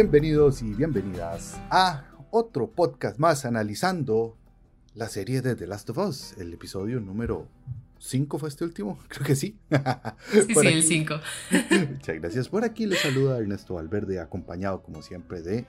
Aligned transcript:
Bienvenidos 0.00 0.62
y 0.62 0.74
bienvenidas 0.74 1.60
a 1.70 2.04
otro 2.30 2.70
podcast 2.70 3.18
más 3.18 3.44
analizando 3.44 4.38
la 4.94 5.08
serie 5.08 5.42
de 5.42 5.56
The 5.56 5.66
Last 5.66 5.90
of 5.90 5.98
Us, 5.98 6.38
el 6.38 6.52
episodio 6.52 7.00
número 7.00 7.48
5 7.98 8.38
fue 8.38 8.48
este 8.48 8.62
último, 8.62 9.00
creo 9.08 9.26
que 9.26 9.34
sí. 9.34 9.58
Sí, 10.30 10.54
sí, 10.54 10.66
el 10.68 10.84
5. 10.84 11.20
Muchas 11.90 12.14
gracias. 12.14 12.48
Por 12.48 12.62
aquí 12.62 12.86
le 12.86 12.94
saluda 12.94 13.40
Ernesto 13.40 13.74
Valverde, 13.74 14.20
acompañado 14.20 14.84
como 14.84 15.02
siempre 15.02 15.42
de... 15.42 15.64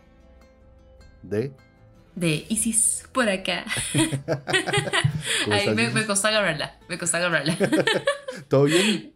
de... 1.23 1.51
De 2.13 2.45
Isis, 2.49 3.09
por 3.11 3.27
acá. 3.29 3.65
Ahí 5.51 5.73
me, 5.73 5.89
me, 5.89 6.05
costó 6.05 6.27
agarrarla, 6.27 6.77
me 6.87 6.99
costó 6.99 7.17
agarrarla. 7.17 7.57
¿Todo 8.47 8.65
bien? 8.65 9.11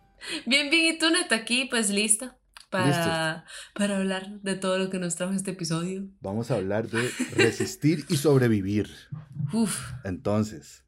Bien, 0.48 0.72
bien. 0.72 0.96
¿Y 0.96 0.98
tú, 0.98 1.12
Neto, 1.12 1.36
aquí? 1.36 1.68
Pues 1.70 1.92
lista 1.92 2.36
para, 2.74 3.46
para 3.76 3.98
hablar 3.98 4.42
de 4.42 4.56
todo 4.56 4.80
lo 4.80 4.90
que 4.90 4.98
nos 4.98 5.16
trajo 5.16 5.34
este 5.34 5.52
episodio. 5.52 6.08
Vamos 6.22 6.50
a 6.50 6.56
hablar 6.56 6.90
de 6.90 7.10
resistir 7.36 8.04
y 8.10 8.18
sobrevivir. 8.18 8.90
Uf. 9.54 9.92
Entonces, 10.04 10.84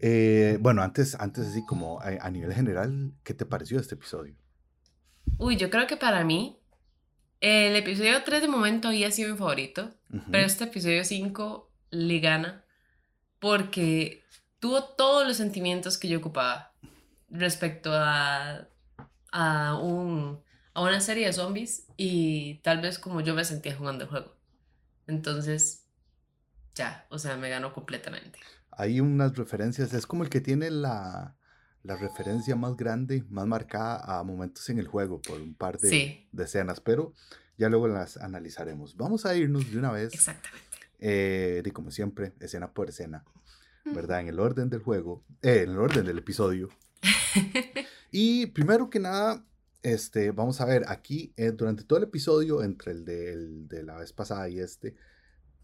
eh, 0.00 0.58
bueno, 0.60 0.82
antes, 0.82 1.14
antes 1.14 1.46
así 1.46 1.64
como 1.64 1.98
a, 2.00 2.30
nivel 2.30 2.52
general, 2.52 3.14
¿qué 3.24 3.32
te 3.32 3.46
pareció 3.46 3.80
este 3.80 3.94
episodio? 3.94 4.36
Uy, 5.38 5.56
yo 5.56 5.70
creo 5.70 5.86
que 5.86 5.96
para 5.96 6.22
mí 6.24 6.58
el 7.40 7.74
episodio 7.74 8.22
3 8.22 8.42
de 8.42 8.48
momento 8.48 8.88
había 8.88 9.10
sido 9.10 9.32
mi 9.32 9.38
favorito, 9.38 9.94
pero 10.30 10.44
este 10.44 10.64
episodio 10.64 11.04
5 11.04 11.72
le 11.90 12.20
gana 12.20 12.64
porque 13.38 14.24
tuvo 14.60 14.84
todos 14.84 15.26
los 15.26 15.38
sentimientos 15.38 15.96
que 15.96 16.08
yo 16.08 16.18
ocupaba 16.18 16.72
respecto 17.30 17.92
a, 17.94 18.68
a 19.32 19.78
un 19.80 20.40
a 20.78 20.82
una 20.82 21.00
serie 21.00 21.26
de 21.26 21.32
zombies 21.32 21.86
y 21.96 22.60
tal 22.62 22.80
vez 22.80 22.98
como 22.98 23.20
yo 23.20 23.34
me 23.34 23.44
sentía 23.44 23.76
jugando 23.76 24.04
el 24.04 24.10
juego. 24.10 24.36
Entonces, 25.08 25.86
ya, 26.74 27.06
o 27.10 27.18
sea, 27.18 27.36
me 27.36 27.50
ganó 27.50 27.72
completamente. 27.72 28.38
Hay 28.70 29.00
unas 29.00 29.36
referencias, 29.36 29.92
es 29.92 30.06
como 30.06 30.22
el 30.22 30.30
que 30.30 30.40
tiene 30.40 30.70
la, 30.70 31.36
la 31.82 31.96
referencia 31.96 32.54
más 32.54 32.76
grande, 32.76 33.24
más 33.28 33.46
marcada 33.46 34.20
a 34.20 34.22
momentos 34.22 34.68
en 34.70 34.78
el 34.78 34.86
juego 34.86 35.20
por 35.20 35.40
un 35.40 35.54
par 35.54 35.78
de, 35.78 36.28
de 36.30 36.44
escenas, 36.44 36.80
pero 36.80 37.12
ya 37.56 37.68
luego 37.68 37.88
las 37.88 38.16
analizaremos. 38.16 38.96
Vamos 38.96 39.26
a 39.26 39.34
irnos 39.34 39.70
de 39.72 39.78
una 39.78 39.90
vez. 39.90 40.14
Exactamente. 40.14 40.68
Eh, 41.00 41.60
de 41.64 41.72
como 41.72 41.90
siempre, 41.90 42.32
escena 42.38 42.72
por 42.72 42.88
escena, 42.88 43.24
¿verdad? 43.84 44.20
En 44.20 44.28
el 44.28 44.38
orden 44.38 44.70
del 44.70 44.80
juego, 44.80 45.24
eh, 45.42 45.62
en 45.64 45.70
el 45.70 45.78
orden 45.78 46.04
del 46.04 46.18
episodio. 46.18 46.68
y 48.12 48.46
primero 48.46 48.90
que 48.90 49.00
nada, 49.00 49.44
este, 49.92 50.30
vamos 50.30 50.60
a 50.60 50.64
ver, 50.64 50.84
aquí 50.88 51.32
eh, 51.36 51.52
durante 51.52 51.84
todo 51.84 51.98
el 51.98 52.04
episodio, 52.04 52.62
entre 52.62 52.92
el 52.92 53.04
de, 53.04 53.82
la 53.82 53.96
vez 53.96 54.12
pasada 54.12 54.48
y 54.48 54.60
este, 54.60 54.94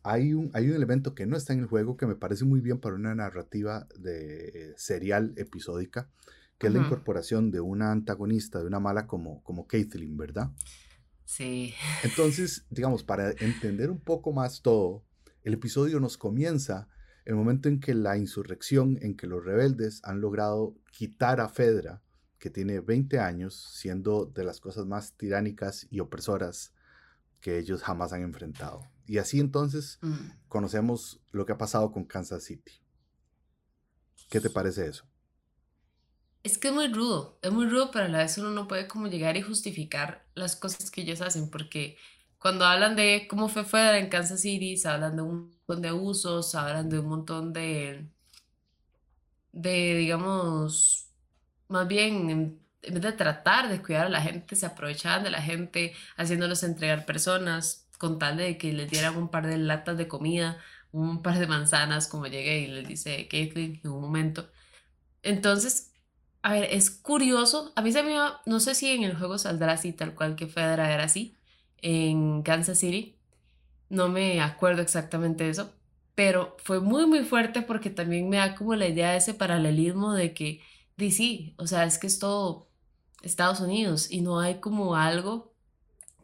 hay 0.03 0.35
un, 0.35 0.51
hay 0.55 0.69
un 0.69 0.77
elemento 0.77 1.15
que 1.15 1.27
no 1.27 1.37
está 1.37 1.53
en 1.53 1.61
el 1.61 1.67
juego 1.67 1.97
que 1.97 2.07
me 2.07 2.15
parece 2.15 2.45
muy 2.45 2.61
bien 2.61 2.79
para 2.79 2.95
una 2.95 3.15
narrativa 3.15 3.87
de 3.99 4.75
serial 4.77 5.33
episódica, 5.37 6.11
que 6.59 6.69
es 6.69 6.73
la 6.73 6.81
incorporación 6.81 7.51
de 7.51 7.61
una 7.61 7.91
antagonista, 7.91 8.61
de 8.61 8.67
una 8.67 8.81
mala 8.81 9.07
como, 9.07 9.43
como 9.43 9.67
Caitlyn, 9.67 10.17
¿verdad? 10.17 10.51
Sí. 11.25 11.75
Entonces, 12.05 12.67
digamos, 12.71 13.03
para 13.03 13.31
entender 13.31 13.91
un 13.91 14.01
poco 14.01 14.33
más 14.33 14.63
todo, 14.63 15.05
el 15.43 15.55
episodio 15.55 16.01
nos 16.01 16.17
comienza 16.17 16.89
el 17.25 17.35
momento 17.35 17.69
en 17.69 17.81
que 17.81 17.95
la 17.95 18.17
insurrección, 18.17 18.99
en 19.01 19.17
que 19.17 19.27
los 19.27 19.45
rebeldes 19.45 20.01
han 20.05 20.21
logrado 20.21 20.77
quitar 20.93 21.41
a 21.41 21.49
Fedra 21.49 22.04
que 22.45 22.51
tiene 22.51 22.81
20 22.81 23.21
años, 23.21 23.55
siendo 23.55 24.27
de 24.27 24.45
las 24.45 24.61
cosas 24.61 24.85
más 24.85 25.15
tiránicas 25.15 25.87
y 25.91 26.01
opresoras 26.01 26.75
que 27.41 27.59
ellos 27.59 27.83
jamás 27.83 28.13
han 28.13 28.21
enfrentado. 28.21 28.83
Y 29.07 29.17
así 29.17 29.41
entonces 29.41 29.99
mm. 30.03 30.47
conocemos 30.47 31.23
lo 31.33 31.47
que 31.47 31.53
ha 31.53 31.57
pasado 31.57 31.91
con 31.91 32.05
Kansas 32.05 32.45
City. 32.45 32.83
¿Qué 34.29 34.43
te 34.43 34.51
parece 34.51 34.87
eso? 34.89 35.07
Es 36.43 36.59
que 36.59 36.69
es 36.69 36.75
muy 36.75 36.89
rudo, 36.93 37.39
es 37.41 37.51
muy 37.51 37.65
rudo, 37.65 37.91
pero 37.91 38.05
a 38.05 38.09
la 38.09 38.19
vez 38.19 38.37
uno 38.37 38.51
no 38.51 38.69
puede 38.69 38.89
como 38.89 39.07
llegar 39.07 39.39
y 39.39 39.41
justificar 39.41 40.27
las 40.35 40.55
cosas 40.55 40.91
que 40.91 41.01
ellos 41.01 41.23
hacen, 41.23 41.49
porque 41.49 41.97
cuando 42.39 42.67
hablan 42.67 42.95
de 42.95 43.27
cómo 43.27 43.49
fue 43.49 43.65
fuera 43.65 43.99
en 43.99 44.11
Kansas 44.11 44.43
City, 44.43 44.77
se 44.77 44.87
hablan 44.87 45.17
de 45.17 45.23
un 45.23 45.49
montón 45.49 45.81
de 45.81 45.89
abusos, 45.89 46.55
hablan 46.55 46.91
de 46.91 46.99
un 46.99 47.07
montón 47.07 47.55
de, 47.55 48.07
de 49.53 49.95
digamos, 49.95 51.04
más 51.75 51.89
bien, 51.89 52.31
en, 52.31 52.61
vez 52.83 53.03
de 53.03 53.13
tratar 53.13 53.69
de 53.69 53.83
cuidar 53.83 54.07
a 54.07 54.09
la 54.09 54.23
gente, 54.23 54.55
se 54.57 54.67
aprovechaban 54.67 55.25
de 55.25 55.31
la 55.31 55.43
gente, 55.43 55.93
haciéndolos 56.17 56.63
entregar 56.63 57.05
personas, 57.05 57.89
con 57.99 58.19
tal 58.19 58.37
de 58.37 58.57
que 58.59 58.73
les 58.73 58.89
dieran 58.91 59.17
un 59.17 59.29
par 59.29 59.47
de 59.47 59.59
latas 59.59 59.99
de 59.99 60.07
comida, 60.09 60.59
un 60.93 61.21
par 61.23 61.39
de 61.39 61.49
manzanas, 61.49 62.07
como 62.09 62.27
llegué 62.27 62.61
y 62.61 62.67
les 62.69 62.87
dice 62.87 63.27
Caitlyn 63.29 63.81
en 63.83 63.91
un 63.91 64.01
momento. 64.03 64.49
Entonces, 65.23 65.93
a 66.43 66.53
ver, 66.53 66.69
es 66.71 66.91
curioso. 66.91 67.73
A 67.77 67.83
mí 67.83 67.91
se 67.93 68.03
me 68.05 68.15
va, 68.15 68.41
no 68.47 68.61
sé 68.61 68.75
si 68.77 68.91
en 68.91 69.03
el 69.03 69.17
juego 69.17 69.39
saldrá 69.39 69.73
así, 69.73 69.93
tal 69.93 70.15
cual 70.15 70.37
que 70.37 70.47
Fedra 70.47 70.93
era 70.93 71.05
así, 71.05 71.37
en 71.79 72.43
Kansas 72.43 72.79
City. 72.79 73.19
No 73.89 74.09
me 74.09 74.41
acuerdo 74.41 74.83
exactamente 74.83 75.49
eso, 75.49 75.73
pero 76.15 76.57
fue 76.63 76.81
muy, 76.81 77.07
muy 77.07 77.25
fuerte 77.25 77.63
porque 77.63 77.91
también 77.91 78.29
me 78.29 78.37
da 78.39 78.55
como 78.55 78.75
la 78.77 78.87
idea 78.89 79.13
de 79.13 79.19
ese 79.19 79.35
paralelismo 79.35 80.13
de 80.15 80.35
que 80.35 80.61
sí, 80.99 81.55
o 81.59 81.67
sea, 81.67 81.85
es 81.85 81.99
que 81.99 82.07
es 82.07 82.19
todo 82.19 82.69
Estados 83.23 83.61
Unidos 83.61 84.11
y 84.11 84.21
no 84.21 84.41
hay 84.41 84.61
como 84.61 84.97
algo 84.97 85.55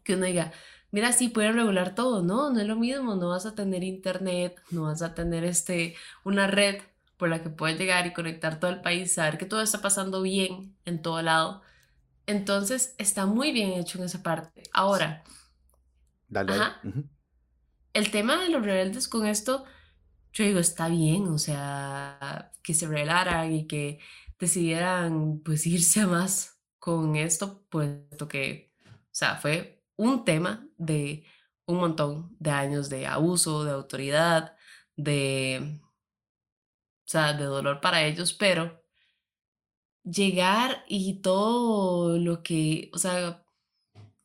que 0.05 0.15
uno 0.15 0.27
diga, 0.27 0.53
mira, 0.91 1.13
sí 1.13 1.29
pueden 1.29 1.55
regular 1.55 1.95
todo, 1.95 2.23
no, 2.23 2.51
no 2.51 2.61
es 2.61 2.67
lo 2.67 2.77
mismo, 2.77 3.15
no 3.15 3.29
vas 3.29 3.47
a 3.47 3.55
tener 3.55 3.83
internet, 3.83 4.61
no 4.71 4.83
vas 4.83 5.03
a 5.03 5.15
tener 5.15 5.45
este, 5.45 5.97
una 6.25 6.47
red 6.47 6.83
por 7.17 7.29
la 7.29 7.43
que 7.43 7.51
puedes 7.51 7.79
llegar 7.79 8.07
y 8.07 8.13
conectar 8.13 8.59
todo 8.59 8.71
el 8.71 8.81
país, 8.81 9.13
saber 9.13 9.39
que 9.39 9.47
todo 9.47 9.61
está 9.61 9.81
pasando 9.83 10.23
bien 10.23 10.75
en 10.85 11.03
todo 11.03 11.21
lado. 11.21 11.63
Entonces, 12.27 12.95
está 12.99 13.27
muy 13.27 13.53
bien 13.53 13.73
hecho 13.73 13.99
en 13.99 14.05
esa 14.05 14.23
parte. 14.23 14.63
Ahora, 14.73 15.23
Dale. 16.29 16.55
el 17.93 18.11
tema 18.11 18.41
de 18.41 18.49
los 18.49 18.65
rebeldes 18.65 19.09
con 19.09 19.27
esto, 19.27 19.65
yo 20.33 20.45
digo, 20.45 20.61
está 20.61 20.89
bien, 20.89 21.29
o 21.29 21.39
sea, 21.39 22.53
que 22.63 22.73
se 22.73 22.87
rebelaran 22.87 23.53
y 23.53 23.67
que 23.67 23.99
decidieran 24.41 25.41
pues 25.45 25.67
irse 25.67 26.07
más 26.07 26.61
con 26.79 27.17
esto, 27.17 27.65
puesto 27.69 28.27
que, 28.29 28.73
o 28.87 29.09
sea, 29.13 29.37
fue 29.37 29.85
un 29.97 30.25
tema 30.25 30.67
de 30.79 31.25
un 31.67 31.79
montón 31.79 32.37
de 32.41 32.51
años 32.51 32.89
de 32.89 33.07
abuso, 33.07 33.65
de 33.65 33.73
autoridad, 33.73 34.57
de, 34.97 35.81
o 37.05 37.09
sea, 37.09 37.35
de 37.35 37.45
dolor 37.45 37.81
para 37.81 38.05
ellos, 38.05 38.33
pero 38.33 38.83
llegar 40.05 40.85
y 40.89 41.21
todo 41.23 42.19
lo 42.19 42.43
que, 42.43 42.91
o 42.95 42.99
sea, 42.99 43.45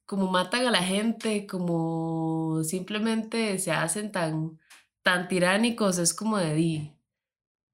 como 0.06 0.32
matan 0.32 0.66
a 0.68 0.72
la 0.72 0.84
gente, 0.84 1.48
como 1.48 2.64
simplemente 2.64 3.60
se 3.60 3.72
hacen 3.72 4.12
tan, 4.12 4.60
tan 5.04 5.28
tiránicos, 5.28 5.98
es 5.98 6.14
como 6.14 6.38
de, 6.38 6.98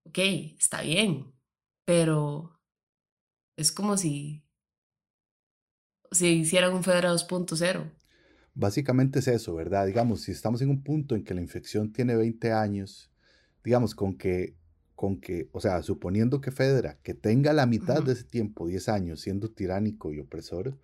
ok, 0.06 0.18
está 0.58 0.82
bien, 0.82 1.34
pero 1.86 2.60
es 3.58 3.72
como 3.72 3.98
si, 3.98 4.44
si 6.12 6.28
hicieran 6.28 6.74
un 6.74 6.84
Fedra 6.84 7.14
2.0. 7.14 7.92
Básicamente 8.54 9.20
es 9.20 9.28
eso, 9.28 9.56
¿verdad? 9.56 9.86
Digamos, 9.88 10.22
si 10.22 10.32
estamos 10.32 10.62
en 10.62 10.70
un 10.70 10.84
punto 10.84 11.16
en 11.16 11.24
que 11.24 11.34
la 11.34 11.42
infección 11.42 11.94
tiene 11.94 12.16
20 12.16 12.52
años, 12.52 13.12
digamos, 13.64 13.96
con 13.96 14.18
que, 14.18 14.56
con 14.96 15.22
que, 15.22 15.50
o 15.54 15.62
sea, 15.62 15.82
suponiendo 15.84 16.42
que 16.42 16.52
Fedra, 16.52 17.00
que 17.02 17.14
tenga 17.14 17.54
la 17.54 17.66
mitad 17.66 18.04
de 18.04 18.14
ese 18.14 18.26
tiempo, 18.26 18.68
10 18.68 18.90
años, 18.90 19.22
siendo 19.22 19.52
tiránico 19.52 20.12
y 20.12 20.20
opresor, 20.20 20.78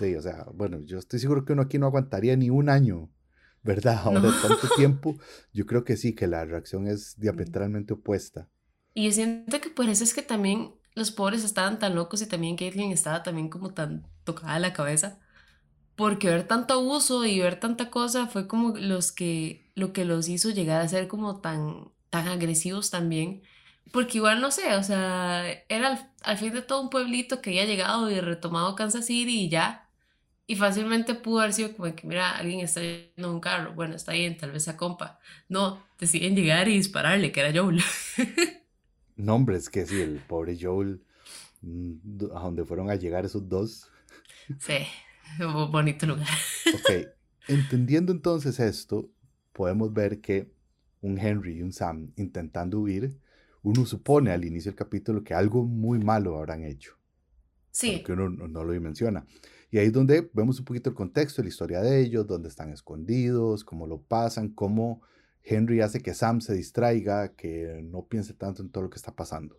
de, 0.00 0.18
o 0.18 0.22
sea, 0.22 0.46
bueno, 0.54 0.80
yo 0.80 0.98
estoy 0.98 1.20
seguro 1.20 1.44
que 1.44 1.52
uno 1.52 1.62
aquí 1.62 1.78
no 1.78 1.86
aguantaría 1.86 2.36
ni 2.36 2.50
un 2.50 2.68
año, 2.68 3.10
¿verdad? 3.62 4.00
Ahora, 4.04 4.32
tanto 4.42 4.68
tiempo, 4.76 5.16
yo 5.52 5.66
creo 5.66 5.84
que 5.84 5.96
sí, 5.96 6.14
que 6.14 6.26
la 6.26 6.44
reacción 6.44 6.88
es 6.88 7.18
diametralmente 7.18 7.94
opuesta. 7.94 8.48
Y 8.94 9.04
yo 9.06 9.12
siento 9.12 9.60
que 9.60 9.70
por 9.70 9.88
eso 9.88 10.04
es 10.04 10.14
que 10.14 10.22
también 10.22 10.74
los 10.98 11.10
pobres 11.10 11.44
estaban 11.44 11.78
tan 11.78 11.94
locos 11.94 12.20
y 12.22 12.26
también 12.26 12.56
Caitlyn 12.56 12.92
estaba 12.92 13.22
también 13.22 13.48
como 13.48 13.72
tan 13.72 14.06
tocada 14.24 14.54
de 14.54 14.60
la 14.60 14.72
cabeza. 14.72 15.18
Porque 15.96 16.28
ver 16.28 16.46
tanto 16.46 16.74
abuso 16.74 17.24
y 17.24 17.40
ver 17.40 17.60
tanta 17.60 17.90
cosa 17.90 18.26
fue 18.28 18.46
como 18.48 18.76
los 18.76 19.12
que, 19.12 19.70
lo 19.74 19.92
que 19.92 20.04
los 20.04 20.28
hizo 20.28 20.50
llegar 20.50 20.80
a 20.80 20.88
ser 20.88 21.08
como 21.08 21.40
tan, 21.40 21.90
tan 22.10 22.28
agresivos 22.28 22.90
también. 22.90 23.42
Porque 23.92 24.18
igual 24.18 24.40
no 24.40 24.50
sé, 24.50 24.74
o 24.76 24.82
sea, 24.82 25.44
era 25.68 26.10
al, 26.22 26.38
fin 26.38 26.52
de 26.52 26.62
todo 26.62 26.82
un 26.82 26.90
pueblito 26.90 27.40
que 27.40 27.50
había 27.50 27.64
llegado 27.64 28.10
y 28.10 28.20
retomado 28.20 28.74
Kansas 28.76 29.06
City 29.06 29.44
y 29.44 29.48
ya. 29.48 29.88
Y 30.46 30.56
fácilmente 30.56 31.14
pudo 31.14 31.40
haber 31.40 31.52
sido 31.52 31.76
como 31.76 31.94
que, 31.94 32.06
mira, 32.06 32.36
alguien 32.36 32.60
está 32.60 32.80
en 32.82 33.24
un 33.24 33.40
carro, 33.40 33.74
bueno, 33.74 33.94
está 33.96 34.12
bien, 34.12 34.36
tal 34.36 34.52
vez 34.52 34.64
se 34.64 34.76
compa. 34.76 35.20
No, 35.48 35.84
deciden 35.98 36.36
llegar 36.36 36.68
y 36.68 36.74
dispararle, 36.74 37.32
que 37.32 37.40
era 37.40 37.60
Joel. 37.60 37.82
nombres 39.18 39.68
que 39.68 39.86
sí, 39.86 40.00
el 40.00 40.20
pobre 40.26 40.56
Joel, 40.60 41.02
mm, 41.62 42.24
a 42.34 42.40
donde 42.40 42.64
fueron 42.64 42.90
a 42.90 42.94
llegar 42.94 43.24
esos 43.24 43.48
dos. 43.48 43.90
Sí, 44.58 44.78
bonito 45.70 46.06
lugar. 46.06 46.28
Ok, 46.74 47.08
Entendiendo 47.48 48.12
entonces 48.12 48.60
esto, 48.60 49.10
podemos 49.54 49.90
ver 49.94 50.20
que 50.20 50.52
un 51.00 51.18
Henry 51.18 51.56
y 51.56 51.62
un 51.62 51.72
Sam 51.72 52.12
intentando 52.16 52.78
huir, 52.78 53.18
uno 53.62 53.86
supone 53.86 54.30
al 54.30 54.44
inicio 54.44 54.70
del 54.70 54.76
capítulo 54.76 55.24
que 55.24 55.32
algo 55.32 55.64
muy 55.64 55.98
malo 55.98 56.36
habrán 56.36 56.62
hecho. 56.62 56.92
Sí. 57.70 58.02
Que 58.04 58.12
uno 58.12 58.28
no, 58.28 58.64
lo 58.64 58.78
menciona. 58.82 59.26
Y 59.70 59.78
ahí 59.78 59.86
es 59.86 59.92
donde 59.94 60.30
vemos 60.34 60.58
un 60.58 60.66
poquito 60.66 60.90
el 60.90 60.96
contexto, 60.96 61.42
la 61.42 61.48
historia 61.48 61.80
de 61.80 62.00
ellos, 62.00 62.26
dónde 62.26 62.50
están 62.50 62.70
escondidos, 62.70 63.64
cómo 63.64 63.86
lo 63.86 64.02
pasan, 64.02 64.50
cómo 64.50 65.00
Henry 65.48 65.80
hace 65.80 66.00
que 66.00 66.14
Sam 66.14 66.40
se 66.40 66.54
distraiga, 66.54 67.34
que 67.34 67.80
no 67.82 68.06
piense 68.06 68.34
tanto 68.34 68.62
en 68.62 68.70
todo 68.70 68.84
lo 68.84 68.90
que 68.90 68.96
está 68.96 69.14
pasando. 69.14 69.56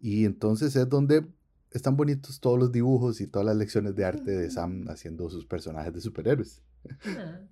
Y 0.00 0.24
entonces 0.24 0.76
es 0.76 0.88
donde 0.88 1.26
están 1.70 1.96
bonitos 1.96 2.40
todos 2.40 2.58
los 2.58 2.70
dibujos 2.70 3.20
y 3.20 3.26
todas 3.26 3.46
las 3.46 3.56
lecciones 3.56 3.94
de 3.96 4.04
arte 4.04 4.30
de 4.30 4.50
Sam 4.50 4.86
haciendo 4.88 5.28
sus 5.28 5.44
personajes 5.44 5.92
de 5.92 6.00
superhéroes. 6.00 6.62
Ah. 7.18 7.40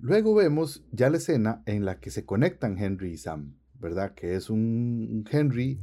Luego 0.00 0.34
vemos 0.34 0.84
ya 0.92 1.10
la 1.10 1.16
escena 1.16 1.62
en 1.66 1.84
la 1.84 1.98
que 1.98 2.10
se 2.10 2.24
conectan 2.24 2.78
Henry 2.78 3.14
y 3.14 3.16
Sam, 3.16 3.56
¿verdad? 3.80 4.14
Que 4.14 4.36
es 4.36 4.48
un 4.48 5.24
Henry 5.28 5.80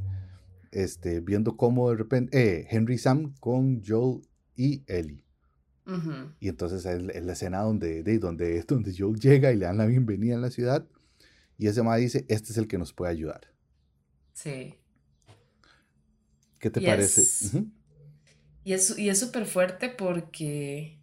este, 0.70 1.20
viendo 1.20 1.58
cómo 1.58 1.90
de 1.90 1.96
repente, 1.96 2.60
eh, 2.60 2.66
Henry 2.70 2.94
y 2.94 2.98
Sam 2.98 3.34
con 3.40 3.82
Joel 3.84 4.22
y 4.54 4.82
Ellie. 4.86 5.25
Y 6.40 6.48
entonces 6.48 6.84
es, 6.84 7.24
la 7.24 7.32
escena 7.32 7.60
donde, 7.60 8.02
de, 8.02 8.18
donde, 8.18 8.60
donde 8.62 8.94
Joel 8.96 9.20
llega 9.20 9.52
y 9.52 9.56
le 9.56 9.66
dan 9.66 9.78
la 9.78 9.86
bienvenida 9.86 10.34
en 10.34 10.42
la 10.42 10.50
ciudad. 10.50 10.84
Y 11.58 11.68
ese 11.68 11.82
ma 11.82 11.96
dice, 11.96 12.26
este 12.28 12.50
es 12.50 12.58
el 12.58 12.66
que 12.66 12.76
nos 12.76 12.92
puede 12.92 13.12
ayudar. 13.12 13.52
Sí. 14.32 14.74
¿Qué 16.58 16.70
te 16.70 16.80
parece? 16.80 17.66
Y 18.64 18.72
es 18.72 18.98
y 18.98 19.14
súper 19.14 19.46
fuerte 19.46 19.88
porque, 19.88 20.98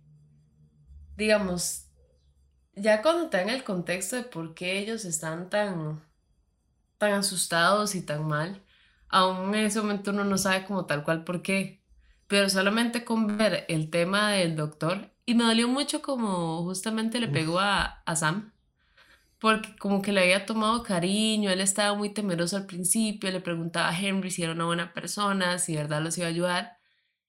digamos, 1.15 1.88
ya 2.75 3.01
cuando 3.01 3.30
te 3.30 3.38
dan 3.38 3.50
el 3.50 3.63
contexto 3.63 4.18
de 4.18 4.24
por 4.24 4.53
qué 4.53 4.80
ellos 4.80 5.06
están 5.06 5.50
tan, 5.50 6.03
tan 6.97 7.13
asustados 7.13 7.95
y 7.95 8.01
tan 8.01 8.27
mal, 8.27 8.63
aún 9.07 9.56
en 9.56 9.65
ese 9.65 9.80
momento 9.80 10.12
uno 10.12 10.25
no 10.25 10.38
sabe 10.38 10.65
como 10.65 10.85
tal 10.85 11.03
cual 11.06 11.24
por 11.24 11.41
qué. 11.41 11.82
Pero 12.33 12.50
solamente 12.50 13.06
con 13.06 13.38
ver 13.38 13.63
el 13.69 13.91
tema 13.91 14.31
del 14.31 14.56
doctor, 14.56 15.12
y 15.24 15.35
me 15.35 15.44
dolió 15.44 15.68
mucho 15.68 16.01
como 16.01 16.63
justamente 16.63 17.19
le 17.19 17.27
pegó 17.27 17.59
a, 17.59 18.01
a 18.07 18.15
Sam, 18.15 18.51
porque 19.38 19.75
como 19.75 20.01
que 20.01 20.12
le 20.12 20.21
había 20.21 20.47
tomado 20.47 20.81
cariño, 20.81 21.51
él 21.51 21.62
estaba 21.62 21.95
muy 21.95 22.09
temeroso 22.09 22.57
al 22.57 22.65
principio, 22.65 23.30
le 23.30 23.39
preguntaba 23.39 23.89
a 23.89 24.00
Henry 24.00 24.31
si 24.31 24.41
era 24.41 24.53
una 24.53 24.65
buena 24.65 24.94
persona, 24.94 25.59
si 25.59 25.74
de 25.74 25.83
verdad 25.83 26.01
los 26.01 26.18
iba 26.18 26.25
a 26.25 26.31
ayudar, 26.31 26.77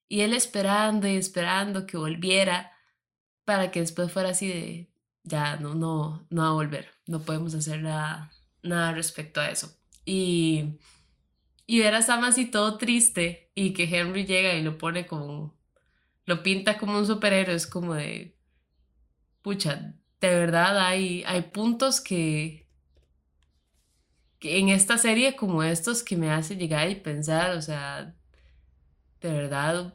y 0.09 0.23
él 0.23 0.33
esperando 0.33 1.07
y 1.07 1.17
esperando 1.17 1.85
que 1.85 1.99
volviera 1.99 2.73
para 3.45 3.71
que 3.71 3.81
después 3.81 4.11
fuera 4.11 4.31
así 4.31 4.49
de, 4.49 4.91
ya 5.23 5.57
no, 5.57 5.75
no, 5.75 6.27
no 6.31 6.43
va 6.45 6.49
a 6.49 6.53
volver, 6.53 6.89
no 7.07 7.21
podemos 7.21 7.55
hacer 7.55 7.83
nada, 7.83 8.33
nada 8.63 8.93
respecto 8.93 9.43
a 9.43 9.51
eso. 9.51 9.71
Y, 10.07 10.79
y 11.67 11.81
ver 11.81 11.95
a 11.95 12.03
Sam 12.03 12.25
así 12.25 12.47
todo 12.47 12.79
triste 12.79 13.51
y 13.55 13.73
que 13.73 13.85
Henry 13.85 14.25
llega 14.27 14.55
y 14.55 14.63
lo 14.63 14.79
pone 14.79 15.07
como, 15.07 15.55
lo 16.27 16.43
pinta 16.43 16.79
como 16.79 16.99
un 16.99 17.07
superhéroe, 17.07 17.55
es 17.55 17.67
como 17.67 17.95
de, 17.95 18.37
pucha, 19.43 19.95
de 20.21 20.29
verdad 20.29 20.79
hay, 20.87 21.23
hay 21.27 21.43
puntos 21.43 22.01
que, 22.01 22.67
en 24.41 24.69
esta 24.69 24.99
serie 24.99 25.37
como 25.37 25.63
estos 25.63 26.03
que 26.03 26.17
me 26.17 26.31
hace 26.31 26.57
llegar 26.57 26.91
y 26.91 26.97
pensar, 26.97 27.57
o 27.57 27.63
sea, 27.63 28.15
de 29.21 29.33
verdad, 29.33 29.95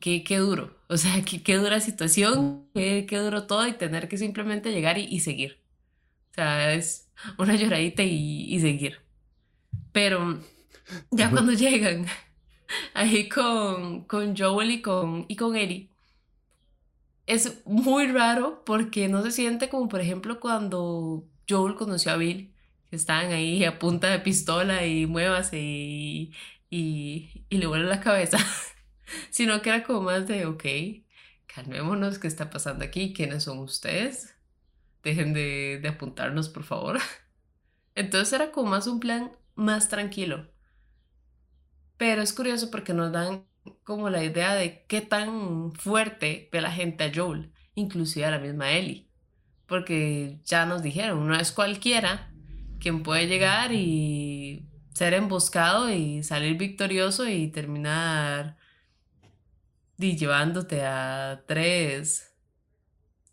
qué, 0.00 0.24
qué 0.24 0.38
duro. 0.38 0.74
O 0.88 0.96
sea, 0.96 1.20
qué, 1.24 1.42
qué 1.42 1.56
dura 1.56 1.80
situación, 1.80 2.68
qué, 2.72 3.06
qué, 3.08 3.18
duro 3.18 3.48
todo 3.48 3.66
y 3.66 3.72
tener 3.72 4.08
que 4.08 4.18
simplemente 4.18 4.70
llegar 4.70 4.98
y, 4.98 5.18
seguir. 5.18 5.60
O 6.30 6.34
sea, 6.34 6.74
es 6.74 7.10
una 7.38 7.56
lloradita 7.56 8.04
y, 8.04 8.44
y 8.54 8.60
seguir. 8.60 9.05
Pero 9.96 10.38
ya 11.10 11.30
cuando 11.30 11.52
llegan 11.52 12.04
ahí 12.92 13.30
con, 13.30 14.04
con 14.04 14.36
Joel 14.36 14.70
y 14.70 14.82
con, 14.82 15.24
y 15.26 15.36
con 15.36 15.56
Ellie, 15.56 15.88
es 17.24 17.62
muy 17.64 18.06
raro 18.08 18.62
porque 18.66 19.08
no 19.08 19.22
se 19.22 19.30
siente 19.30 19.70
como, 19.70 19.88
por 19.88 20.02
ejemplo, 20.02 20.38
cuando 20.38 21.24
Joel 21.48 21.76
conoció 21.76 22.12
a 22.12 22.18
Bill, 22.18 22.52
que 22.90 22.96
estaban 22.96 23.32
ahí 23.32 23.64
a 23.64 23.78
punta 23.78 24.10
de 24.10 24.18
pistola 24.18 24.84
y 24.84 25.06
muévase 25.06 25.60
y, 25.62 26.34
y, 26.68 27.46
y 27.48 27.56
le 27.56 27.66
vuelve 27.66 27.88
la 27.88 28.00
cabeza. 28.00 28.36
sino 29.30 29.62
que 29.62 29.70
era 29.70 29.82
como 29.82 30.02
más 30.02 30.28
de, 30.28 30.44
ok, 30.44 30.64
calmémonos, 31.46 32.18
¿qué 32.18 32.28
está 32.28 32.50
pasando 32.50 32.84
aquí? 32.84 33.14
¿Quiénes 33.14 33.44
son 33.44 33.60
ustedes? 33.60 34.36
Dejen 35.02 35.32
de, 35.32 35.78
de 35.80 35.88
apuntarnos, 35.88 36.50
por 36.50 36.64
favor. 36.64 36.98
Entonces 37.94 38.34
era 38.34 38.52
como 38.52 38.72
más 38.72 38.86
un 38.88 39.00
plan 39.00 39.32
más 39.56 39.88
tranquilo. 39.88 40.48
Pero 41.96 42.22
es 42.22 42.32
curioso 42.32 42.70
porque 42.70 42.92
nos 42.94 43.10
dan 43.10 43.44
como 43.82 44.10
la 44.10 44.22
idea 44.22 44.54
de 44.54 44.84
qué 44.86 45.00
tan 45.00 45.72
fuerte 45.72 46.48
ve 46.52 46.60
la 46.60 46.70
gente 46.70 47.04
a 47.04 47.12
Joel, 47.12 47.52
inclusive 47.74 48.26
a 48.26 48.30
la 48.30 48.38
misma 48.38 48.70
Ellie. 48.70 49.08
Porque 49.66 50.38
ya 50.44 50.66
nos 50.66 50.82
dijeron, 50.82 51.26
no 51.26 51.34
es 51.34 51.50
cualquiera 51.50 52.32
quien 52.78 53.02
puede 53.02 53.26
llegar 53.26 53.72
y 53.72 54.68
ser 54.94 55.14
emboscado 55.14 55.90
y 55.90 56.22
salir 56.22 56.56
victorioso 56.56 57.28
y 57.28 57.48
terminar 57.48 58.56
y 59.98 60.16
llevándote 60.16 60.82
a 60.82 61.42
tres 61.46 62.34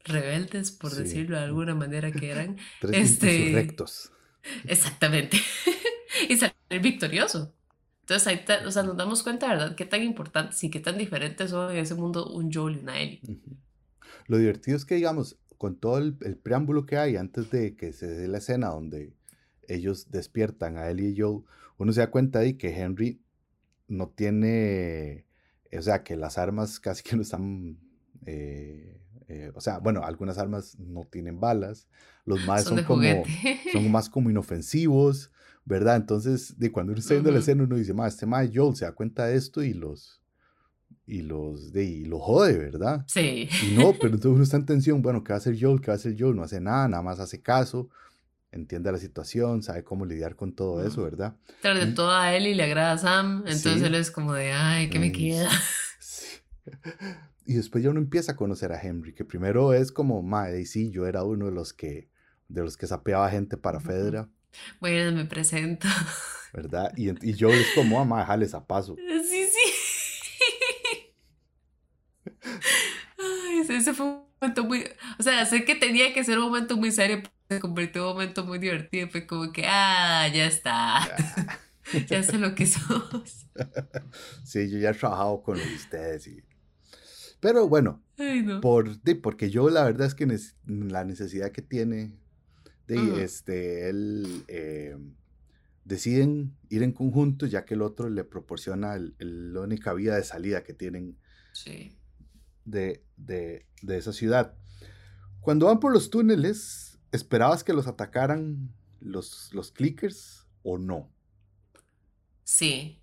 rebeldes, 0.04 0.72
por 0.72 0.92
decirlo 0.92 1.38
de 1.38 1.44
alguna 1.44 1.76
manera 1.76 2.12
que 2.12 2.32
eran. 2.32 2.58
tres 2.82 3.12
este, 3.12 3.52
rectos. 3.54 4.12
Exactamente. 4.66 5.40
y 6.30 6.38
salir 6.38 6.82
victorioso. 6.82 7.54
Entonces 8.02 8.28
ahí 8.28 8.46
o 8.66 8.72
sea, 8.72 8.84
nos 8.84 8.98
damos 8.98 9.24
cuenta, 9.24 9.48
¿verdad? 9.48 9.76
Qué 9.76 9.86
tan 9.86 10.04
importantes 10.04 10.64
y 10.64 10.70
qué 10.70 10.80
tan 10.80 10.98
diferentes 10.98 11.52
son 11.52 11.72
en 11.72 11.78
ese 11.78 11.96
mundo 11.96 12.28
un 12.28 12.52
Joel 12.52 12.78
y 12.78 12.80
una 12.80 13.00
Ellie. 13.00 13.22
Lo 14.28 14.38
divertido 14.38 14.76
es 14.76 14.86
que, 14.86 14.96
digamos, 14.96 15.38
con 15.58 15.78
todo 15.78 15.98
el, 16.00 16.16
preámbulo 16.16 16.86
que 16.86 16.98
hay 16.98 17.16
antes 17.16 17.50
de 17.50 17.76
que 17.76 17.94
se 17.94 18.08
dé 18.08 18.28
la 18.28 18.40
escena 18.40 18.70
donde 18.70 19.14
ellos 19.68 20.12
despiertan 20.12 20.78
a 20.78 20.90
Ellie 20.90 21.10
y 21.10 21.20
Joel, 21.20 21.44
uno 21.78 21.94
se 21.94 22.02
da 22.02 22.12
cuenta 22.12 22.40
de 22.40 22.58
que 22.58 22.76
Henry 22.76 23.22
no 23.88 24.10
tiene 24.10 25.26
o 25.78 25.82
sea, 25.82 26.04
que 26.04 26.16
las 26.16 26.38
armas 26.38 26.80
casi 26.80 27.04
que 27.04 27.16
no 27.16 27.22
están, 27.22 27.78
eh, 28.26 29.02
eh, 29.28 29.52
o 29.56 29.62
sea, 29.62 29.80
bueno, 29.80 30.04
algunas 30.04 30.38
armas 30.38 30.78
no 30.80 31.06
tienen 31.06 31.40
balas, 31.40 31.88
los 32.26 32.46
más 32.48 32.64
son, 32.66 32.84
como, 32.84 33.04
son 33.72 33.92
más 33.92 34.10
como 34.10 34.30
inofensivos, 34.30 35.32
¿verdad? 35.66 35.96
Entonces, 35.96 36.58
de 36.58 36.72
cuando 36.72 36.92
uno 36.92 37.00
está 37.00 37.14
viendo 37.14 37.32
la 37.32 37.40
escena, 37.40 37.64
uno 37.64 37.76
dice, 37.76 37.94
más 37.94 38.14
este 38.14 38.26
más 38.26 38.50
Joel 38.54 38.76
se 38.76 38.86
da 38.86 38.92
cuenta 38.92 39.26
de 39.26 39.36
esto 39.36 39.64
y 39.64 39.74
los, 39.74 40.22
y 41.06 41.22
los, 41.22 41.72
de, 41.72 41.86
y 41.86 42.06
lo 42.06 42.20
jode, 42.20 42.58
¿verdad? 42.58 43.04
Sí. 43.08 43.50
Y 43.66 43.76
no, 43.76 43.94
pero 43.94 44.08
entonces 44.14 44.32
uno 44.32 44.44
está 44.44 44.58
en 44.58 44.66
tensión, 44.66 45.02
bueno, 45.02 45.24
¿qué 45.24 45.34
va 45.34 45.36
a 45.36 45.40
hacer 45.40 45.58
Joel? 45.60 45.82
¿Qué 45.82 45.88
va 45.88 45.94
a 45.94 45.98
hacer 45.98 46.16
Joel? 46.18 46.36
No 46.36 46.44
hace 46.44 46.60
nada, 46.60 46.88
nada 46.88 47.04
más 47.04 47.20
hace 47.20 47.42
caso, 47.42 47.90
entiende 48.52 48.92
la 48.92 48.98
situación, 48.98 49.64
sabe 49.64 49.84
cómo 49.84 50.06
lidiar 50.06 50.36
con 50.36 50.54
todo 50.54 50.86
eso, 50.86 51.04
¿verdad? 51.04 51.36
Pero 51.62 51.80
de 51.80 51.92
todo 51.92 52.12
a 52.12 52.36
él 52.36 52.48
y 52.48 52.54
le 52.54 52.64
agrada 52.64 52.94
a 52.94 52.98
Sam, 52.98 53.44
entonces 53.48 53.82
él 53.82 53.96
es 53.96 54.12
como 54.12 54.34
de, 54.34 54.52
ay, 54.52 54.90
¿qué 54.90 55.00
me 55.00 55.12
queda? 55.12 55.50
Y 57.46 57.56
después 57.56 57.84
ya 57.84 57.90
uno 57.90 58.00
empieza 58.00 58.34
a 58.34 58.36
conocer 58.36 58.72
a 58.72 58.82
Henry, 58.82 59.14
que 59.14 59.26
primero 59.26 59.74
es 59.74 59.92
como, 59.92 60.22
madre, 60.22 60.66
sí, 60.66 60.92
yo 60.92 61.08
era 61.08 61.24
uno 61.24 61.46
de 61.46 61.52
los 61.52 61.74
que, 61.74 62.10
de 62.48 62.62
los 62.62 62.78
que 62.78 62.88
sapeaba 62.88 63.30
gente 63.30 63.58
para 63.58 63.80
Fedra. 63.80 64.30
Bueno, 64.80 65.12
me 65.12 65.26
presento. 65.26 65.88
¿Verdad? 66.54 66.94
Y, 66.96 67.10
y 67.28 67.34
yo 67.34 67.50
es 67.50 67.68
como, 67.74 68.00
ah, 68.00 68.06
mamá, 68.06 68.26
jales 68.26 68.54
a 68.54 68.66
paso. 68.66 68.96
Sí, 68.98 69.48
sí. 69.48 69.60
Ay, 73.18 73.60
ese 73.68 73.94
fue 73.94 74.06
un 74.06 74.26
momento 74.40 74.64
muy, 74.64 74.86
o 75.20 75.24
sea, 75.24 75.46
sé 75.46 75.66
que 75.66 75.76
tenía 75.76 76.14
que 76.14 76.24
ser 76.24 76.38
un 76.38 76.46
momento 76.46 76.78
muy 76.78 76.92
serio, 76.92 77.24
se 77.50 77.60
convirtió 77.60 78.02
en 78.02 78.08
un 78.08 78.14
momento 78.14 78.46
muy 78.46 78.60
divertido. 78.60 79.10
Fue 79.10 79.26
como 79.26 79.52
que, 79.52 79.66
ah, 79.66 80.28
ya 80.34 80.46
está. 80.46 81.00
ya 82.08 82.24
sé 82.24 82.38
lo 82.38 82.56
que 82.56 82.66
sos. 82.68 83.48
Sí, 84.44 84.70
yo 84.70 84.78
ya 84.80 84.92
he 84.92 84.94
trabajado 84.94 85.42
con 85.42 85.60
ustedes. 85.60 86.28
Y... 86.28 86.44
Pero 87.40 87.68
bueno, 87.68 88.04
por, 88.62 89.02
de, 89.02 89.16
porque 89.16 89.50
yo 89.50 89.70
la 89.70 89.84
verdad 89.84 90.08
es 90.08 90.16
que 90.16 90.28
la 90.66 91.04
necesidad 91.04 91.52
que 91.52 91.62
tiene 91.62 92.18
de 92.88 93.24
este, 93.24 93.90
él 93.90 94.44
eh, 94.48 94.98
deciden 95.86 96.56
ir 96.70 96.84
en 96.84 96.92
conjunto 96.92 97.46
ya 97.46 97.66
que 97.66 97.74
el 97.74 97.82
otro 97.82 98.10
le 98.10 98.24
proporciona 98.24 98.98
la 99.20 99.62
única 99.62 99.94
vía 99.94 100.16
de 100.16 100.24
salida 100.24 100.64
que 100.64 100.74
tienen 100.74 101.18
de, 102.66 103.04
de, 103.18 103.66
de 103.82 103.98
esa 103.98 104.14
ciudad. 104.14 104.56
Cuando 105.42 105.66
van 105.66 105.80
por 105.80 105.94
los 105.94 106.10
túneles, 106.10 106.94
¿Esperabas 107.14 107.64
que 107.64 107.74
los 107.74 107.86
atacaran 107.86 108.74
los, 109.00 109.54
los 109.54 109.72
clickers 109.72 110.48
o 110.64 110.80
no? 110.80 111.12
Sí. 112.44 113.00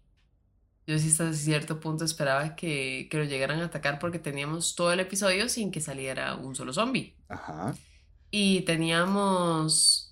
Yo 0.85 0.99
sí 0.99 1.11
hasta 1.11 1.33
cierto 1.33 1.79
punto 1.79 2.05
esperaba 2.05 2.57
que, 2.57 3.07
que 3.09 3.19
lo 3.19 3.23
llegaran 3.23 3.61
a 3.61 3.67
atacar 3.67 4.01
porque 4.01 4.19
teníamos 4.19 4.75
todo 4.75 4.93
el 4.93 4.99
episodio 4.99 5.49
sin 5.49 5.71
que 5.71 5.81
saliera 5.81 6.35
un 6.35 6.57
solo 6.57 6.73
zombie. 6.73 7.15
Ajá. 7.29 7.77
Y 8.31 8.63
teníamos 8.63 10.11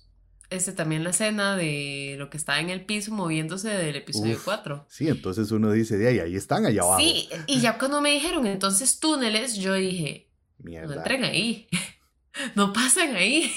este, 0.49 0.73
también 0.73 1.03
la 1.03 1.11
escena 1.11 1.55
de 1.55 2.15
lo 2.17 2.29
que 2.29 2.37
está 2.37 2.59
en 2.59 2.69
el 2.69 2.83
piso 2.85 3.13
moviéndose 3.13 3.69
del 3.69 3.95
episodio 3.95 4.35
Uf, 4.35 4.45
4. 4.45 4.85
Sí, 4.89 5.07
entonces 5.07 5.51
uno 5.51 5.71
dice, 5.71 5.97
de 5.97 6.07
ahí, 6.07 6.19
ahí 6.19 6.35
están, 6.35 6.65
allá 6.65 6.81
abajo. 6.81 6.99
Sí, 6.99 7.29
y 7.47 7.59
ya 7.61 7.77
cuando 7.77 8.01
me 8.01 8.11
dijeron 8.11 8.47
entonces 8.47 8.99
túneles, 8.99 9.55
yo 9.57 9.75
dije, 9.75 10.29
no 10.57 10.65
Mierda. 10.65 10.95
entren 10.95 11.23
ahí, 11.23 11.67
no 12.55 12.73
pasen 12.73 13.15
ahí. 13.15 13.51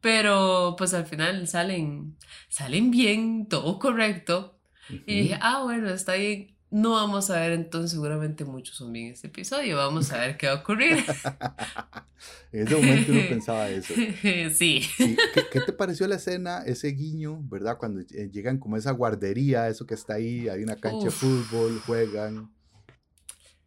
Pero 0.00 0.74
pues 0.76 0.94
al 0.94 1.06
final 1.06 1.48
salen, 1.48 2.16
salen 2.48 2.90
bien, 2.90 3.46
todo 3.46 3.78
correcto. 3.78 4.58
Y 5.06 5.22
dije, 5.22 5.38
ah, 5.40 5.62
bueno, 5.62 5.88
está 5.90 6.14
bien. 6.14 6.53
No 6.74 6.90
vamos 6.94 7.30
a 7.30 7.38
ver 7.38 7.52
entonces 7.52 7.92
seguramente 7.92 8.44
muchos 8.44 8.78
zombies 8.78 9.06
en 9.06 9.12
este 9.12 9.26
episodio. 9.28 9.76
Vamos 9.76 10.10
a 10.10 10.18
ver 10.18 10.36
qué 10.36 10.48
va 10.48 10.54
a 10.54 10.56
ocurrir. 10.56 11.04
en 12.52 12.66
ese 12.66 12.74
momento 12.74 13.12
uno 13.12 13.20
pensaba 13.28 13.68
eso. 13.68 13.94
sí. 14.52 14.80
Sí, 14.80 15.16
¿Qué, 15.34 15.42
qué 15.52 15.60
te 15.60 15.72
pareció 15.72 16.08
la 16.08 16.16
escena, 16.16 16.64
ese 16.66 16.88
guiño, 16.88 17.40
verdad? 17.44 17.78
Cuando 17.78 18.00
eh, 18.00 18.28
llegan 18.28 18.58
como 18.58 18.74
a 18.74 18.80
esa 18.80 18.90
guardería, 18.90 19.68
eso 19.68 19.86
que 19.86 19.94
está 19.94 20.14
ahí, 20.14 20.48
hay 20.48 20.64
una 20.64 20.74
cancha 20.74 21.04
de 21.04 21.10
fútbol, 21.12 21.80
juegan. 21.86 22.52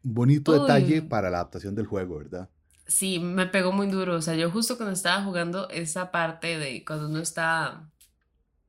Bonito 0.03 0.51
detalle 0.51 1.01
para 1.01 1.29
la 1.29 1.37
adaptación 1.37 1.75
del 1.75 1.85
juego, 1.85 2.17
¿verdad? 2.17 2.49
Sí, 2.87 3.19
me 3.19 3.45
pegó 3.45 3.71
muy 3.71 3.87
duro. 3.87 4.15
O 4.15 4.21
sea, 4.21 4.35
yo 4.35 4.51
justo 4.51 4.75
cuando 4.75 4.91
estaba 4.91 5.23
jugando 5.23 5.69
esa 5.69 6.11
parte 6.11 6.57
de 6.57 6.83
cuando 6.83 7.07
uno 7.07 7.19
está 7.19 7.89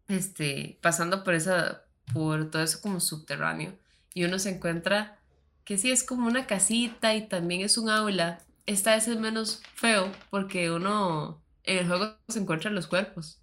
este, 0.06 0.78
pasando 0.80 1.24
por 1.24 1.34
esa, 1.34 1.86
por 2.12 2.52
todo 2.52 2.62
eso 2.62 2.80
como 2.80 3.00
subterráneo, 3.00 3.76
y 4.18 4.24
uno 4.24 4.38
se 4.40 4.50
encuentra 4.50 5.18
que 5.64 5.78
sí 5.78 5.90
es 5.92 6.02
como 6.02 6.26
una 6.26 6.46
casita 6.46 7.14
y 7.14 7.28
también 7.28 7.60
es 7.62 7.78
un 7.78 7.88
aula. 7.90 8.40
Esta 8.66 8.94
vez 8.96 9.06
es 9.08 9.18
menos 9.18 9.62
feo 9.74 10.10
porque 10.30 10.70
uno 10.72 11.40
en 11.64 11.78
el 11.78 11.86
juego 11.86 12.16
se 12.28 12.40
encuentran 12.40 12.74
los 12.74 12.88
cuerpos, 12.88 13.40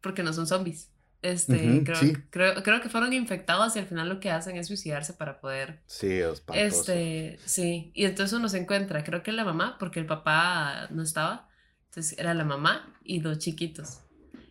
porque 0.00 0.22
no 0.22 0.32
son 0.32 0.46
zombies. 0.46 0.90
Este, 1.22 1.82
creo, 1.84 1.98
sí. 2.00 2.14
creo, 2.30 2.62
creo 2.62 2.80
que 2.80 2.88
fueron 2.90 3.12
infectados 3.12 3.76
y 3.76 3.80
al 3.80 3.86
final 3.86 4.08
lo 4.08 4.20
que 4.20 4.30
hacen 4.30 4.56
es 4.56 4.68
suicidarse 4.68 5.14
para 5.14 5.40
poder 5.40 5.82
Sí, 5.86 6.20
espantoso. 6.20 6.92
este, 6.92 7.38
sí, 7.44 7.90
y 7.94 8.04
entonces 8.04 8.38
uno 8.38 8.48
se 8.48 8.58
encuentra, 8.58 9.04
creo 9.04 9.22
que 9.22 9.32
la 9.32 9.44
mamá, 9.44 9.76
porque 9.78 10.00
el 10.00 10.06
papá 10.06 10.88
no 10.90 11.02
estaba, 11.02 11.48
entonces 11.86 12.18
era 12.18 12.34
la 12.34 12.44
mamá 12.44 12.94
y 13.02 13.20
dos 13.20 13.38
chiquitos. 13.38 14.00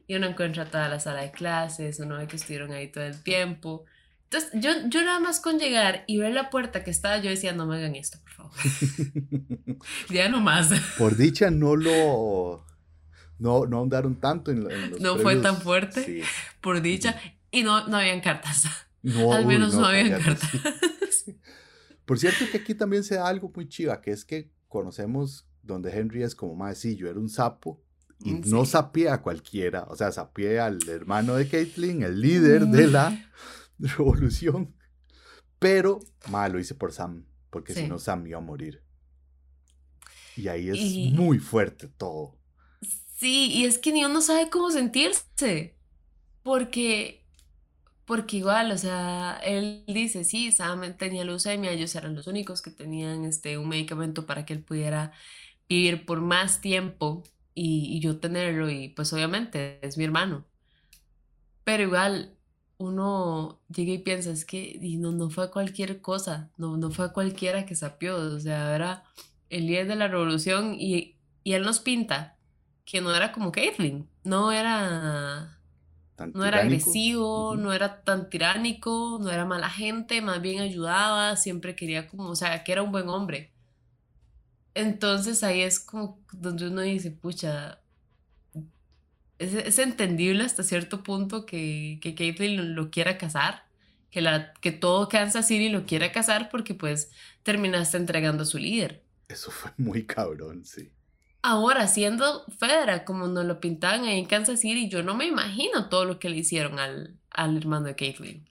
Y 0.08 0.15
uno 0.15 0.27
encuentra 0.27 0.65
toda 0.70 0.89
la 0.89 1.00
sala 1.00 1.22
de 1.22 1.32
clases, 1.32 2.00
uno 2.00 2.17
ve 2.17 2.27
que 2.27 2.36
estuvieron 2.36 2.72
ahí 2.74 2.89
todo 2.91 3.03
el 3.05 3.22
tiempo. 3.24 3.86
Entonces, 4.34 4.50
yo, 4.62 4.72
yo 4.90 5.04
nada 5.04 5.20
más 5.20 5.40
con 5.40 5.60
llegar 5.60 6.04
y 6.08 6.18
ver 6.18 6.34
la 6.34 6.50
puerta 6.50 6.84
que 6.84 6.90
estaba, 6.92 7.18
yo 7.20 7.30
decía, 7.30 7.54
no 7.54 7.66
me 7.68 7.75
hagan 7.78 7.96
esto, 7.96 8.18
por 8.24 8.32
favor. 8.32 8.52
ya 10.10 10.30
no 10.30 10.42
más. 10.42 10.70
Por 10.98 11.16
dicha 11.16 11.52
no 11.52 11.75
lo... 11.75 12.66
No, 13.40 13.66
no 13.66 13.78
ahondaron 13.78 14.20
tanto 14.20 14.52
en, 14.52 14.70
en 14.72 14.92
los 14.92 15.02
No 15.02 15.18
fue 15.18 15.34
previos- 15.36 15.42
tan 15.42 15.62
fuerte. 15.62 16.04
Sí. 16.06 16.22
por 16.62 16.82
dicha. 16.82 17.20
Y 17.52 17.63
no, 17.63 17.88
no 17.88 17.98
habían 17.98 18.22
cartas. 18.22 18.63
No, 19.02 19.34
Al 19.34 19.42
uy, 19.46 19.54
menos 19.56 19.74
no, 19.75 19.86
habían 19.86 20.22
cartas. 20.22 20.50
Por 22.06 22.20
cierto 22.20 22.46
que 22.52 22.58
aquí 22.58 22.74
también 22.74 23.04
se 23.04 23.16
da 23.16 23.28
algo 23.28 23.52
muy 23.54 23.68
chiva, 23.68 24.02
que 24.02 24.12
es 24.12 24.25
que 24.25 24.50
conocemos 24.68 25.46
donde 25.62 25.92
Henry 25.92 26.24
es 26.24 26.36
como 26.36 26.56
más, 26.56 26.78
sí, 26.78 26.96
yo 26.96 27.10
era 27.10 27.20
un 27.20 27.30
sapo 27.30 27.82
y 28.20 28.32
Mm, 28.34 28.42
no 28.46 28.66
sí. 28.66 28.72
sapié 28.72 29.10
a 29.10 29.22
cualquiera, 29.22 29.84
o 29.90 29.96
sea, 29.96 30.12
sapié 30.12 30.60
al 30.60 30.80
hermano 30.90 31.36
de 31.36 31.48
Caitlyn, 31.48 32.04
el 32.04 32.20
líder 32.22 32.68
de 32.68 32.88
la 32.88 33.30
revolución, 33.80 34.75
pero 35.60 36.00
ma, 36.25 36.48
lo 36.50 36.60
hice 36.60 36.75
por 36.75 36.94
Sam, 36.94 37.25
porque 37.50 37.75
si 37.75 37.88
no 37.88 38.00
Sam 38.00 38.27
iba 38.27 38.39
a 38.39 38.42
morir. 38.42 38.84
Y 40.36 40.48
ahí 40.48 40.70
es 40.70 41.00
Y- 41.00 41.00
muy 41.00 41.39
fuerte 41.39 41.88
todo. 41.88 42.38
Sí, 43.18 43.50
y 43.51 43.65
es 43.65 43.77
que 43.80 43.92
ni 43.94 44.03
uno 44.06 44.22
sabe 44.22 44.50
cómo 44.50 44.72
sentirse. 44.72 45.77
Porque, 46.44 47.25
porque 48.06 48.38
igual, 48.38 48.72
o 48.72 48.77
sea, 48.80 49.39
él 49.44 49.84
dice, 49.88 50.24
sí, 50.25 50.51
Sam 50.51 50.98
tenía 50.98 51.25
leucemia, 51.25 51.72
ellos 51.72 51.96
eran 51.96 52.15
los 52.15 52.27
únicos 52.27 52.62
que 52.62 52.72
tenían 52.72 53.25
este, 53.25 53.58
un 53.60 53.70
medicamento 53.70 54.25
para 54.27 54.46
que 54.46 54.53
él 54.53 54.63
pudiera 54.63 55.13
vivir 55.70 56.06
por 56.06 56.22
más 56.22 56.62
tiempo 56.62 57.24
y, 57.56 57.88
y 57.98 58.01
yo 58.01 58.20
tenerlo, 58.20 58.70
y 58.72 58.89
pues 58.89 59.13
obviamente 59.13 59.80
es 59.86 59.98
mi 59.98 60.06
hermano. 60.06 60.46
Pero 61.63 61.84
igual, 61.84 62.33
uno 62.84 63.62
llega 63.74 63.94
y 63.94 64.00
piensa, 64.00 64.32
es 64.32 64.46
que 64.46 64.80
no, 65.00 65.12
no 65.12 65.30
fue 65.30 65.52
cualquier 65.52 66.02
cosa, 66.02 66.52
no, 66.58 66.78
no 66.78 66.92
fue 66.92 67.13
cualquiera 67.13 67.66
que 67.66 67.75
sapió, 67.75 68.18
o 68.18 68.40
sea, 68.40 68.75
era 68.75 69.04
el 69.50 69.68
líder 69.68 69.88
de 69.88 69.96
la 69.96 70.08
revolución 70.08 70.75
y, 70.80 71.16
y 71.44 71.54
él 71.54 71.63
nos 71.63 71.80
pinta 71.80 72.38
que 72.86 73.02
no 73.02 73.16
era 73.16 73.32
como 73.32 73.52
Caitlyn, 73.52 74.08
no 74.24 74.52
era, 74.52 75.60
Tan 76.16 76.32
no 76.34 76.46
era 76.46 76.60
agresivo, 76.60 77.56
no 77.56 77.74
era 77.74 78.04
tan 78.04 78.30
tiránico, 78.30 79.20
no 79.22 79.32
era 79.32 79.46
mala 79.46 79.70
gente, 79.70 80.22
más 80.22 80.42
bien 80.42 80.62
ayudaba, 80.62 81.36
siempre 81.38 81.75
quería 81.75 82.08
como, 82.08 82.28
o 82.30 82.36
sea, 82.36 82.63
que 82.63 82.72
era 82.72 82.84
un 82.84 82.92
buen 82.92 83.10
hombre. 83.10 83.52
Entonces 84.75 85.44
ahí 85.44 85.62
es 85.62 85.80
como 85.80 86.20
donde 86.32 86.68
uno 86.68 86.82
dice, 86.82 87.12
pucha, 87.12 87.83
es, 89.43 89.53
es 89.53 89.79
entendible 89.79 90.43
hasta 90.43 90.63
cierto 90.63 91.03
punto 91.03 91.45
que, 91.45 92.00
que 92.01 92.15
Caitlyn 92.15 92.57
lo, 92.57 92.63
lo 92.83 92.91
quiera 92.91 93.17
casar, 93.17 93.65
que, 94.09 94.21
la, 94.21 94.53
que 94.62 94.71
todo 94.71 95.09
Kansas 95.09 95.47
City 95.47 95.69
lo 95.69 95.85
quiera 95.85 96.12
casar 96.12 96.50
porque 96.50 96.73
pues 96.75 97.12
terminaste 97.43 97.97
entregando 97.97 98.43
a 98.43 98.45
su 98.45 98.57
líder. 98.57 99.03
Eso 99.27 99.51
fue 99.51 99.71
muy 99.77 100.05
cabrón, 100.07 100.63
sí. 100.63 100.93
Ahora, 101.43 101.88
siendo 101.88 102.45
Fedra, 102.57 103.05
como 103.05 103.27
nos 103.27 103.45
lo 103.45 103.59
pintaban 103.59 104.03
ahí 104.05 104.17
en 104.19 104.25
Kansas 104.25 104.62
City, 104.62 104.89
yo 104.89 105.03
no 105.03 105.13
me 105.15 105.25
imagino 105.27 105.89
todo 105.89 106.05
lo 106.05 106.17
que 106.19 106.29
le 106.29 106.38
hicieron 106.38 106.79
al, 106.79 107.19
al 107.29 107.57
hermano 107.57 107.85
de 107.88 107.95
Caitlyn. 107.95 108.50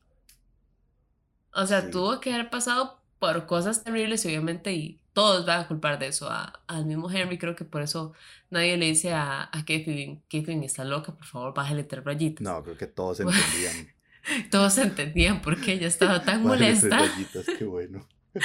O 1.53 1.67
sea, 1.67 1.91
Sí. 1.91 1.91
tuvo 1.91 2.21
que 2.21 2.33
haber 2.35 2.51
pasado 2.51 3.03
por 3.19 3.47
cosas 3.47 3.85
terribles, 3.85 4.25
obviamente, 4.27 4.73
y 4.75 5.02
todos 5.13 5.45
van 5.47 5.61
a 5.61 5.69
culpar 5.69 5.99
de 5.99 6.09
eso 6.09 6.31
a- 6.31 6.61
al 6.67 6.87
mismo 6.87 7.11
Henry. 7.11 7.39
Creo 7.39 7.55
que 7.57 7.65
por 7.65 7.83
eso 7.83 8.13
nadie 8.51 8.77
le 8.77 8.87
dice 8.87 9.13
a, 9.13 9.43
a 9.53 9.65
Caitlyn, 9.65 10.23
Caitlyn 10.31 10.63
está 10.63 10.85
loca, 10.85 11.15
por 11.15 11.27
favor, 11.27 11.55
bájale 11.55 11.85
tres 11.85 12.05
rayitas. 12.05 12.43
No, 12.43 12.63
creo 12.63 12.77
que 12.79 12.87
todos 12.87 13.21
entendían. 13.21 13.93
Todos 14.53 14.79
entendían 14.79 15.43
por 15.43 15.61
qué 15.61 15.73
ella 15.73 15.89
estaba 15.89 16.23
tan 16.23 16.45
Bájale 16.45 16.67
tres 16.67 16.85
molesta. 16.85 16.99
rayitas, 17.13 17.45
qué 17.59 17.65
bueno. 17.65 18.07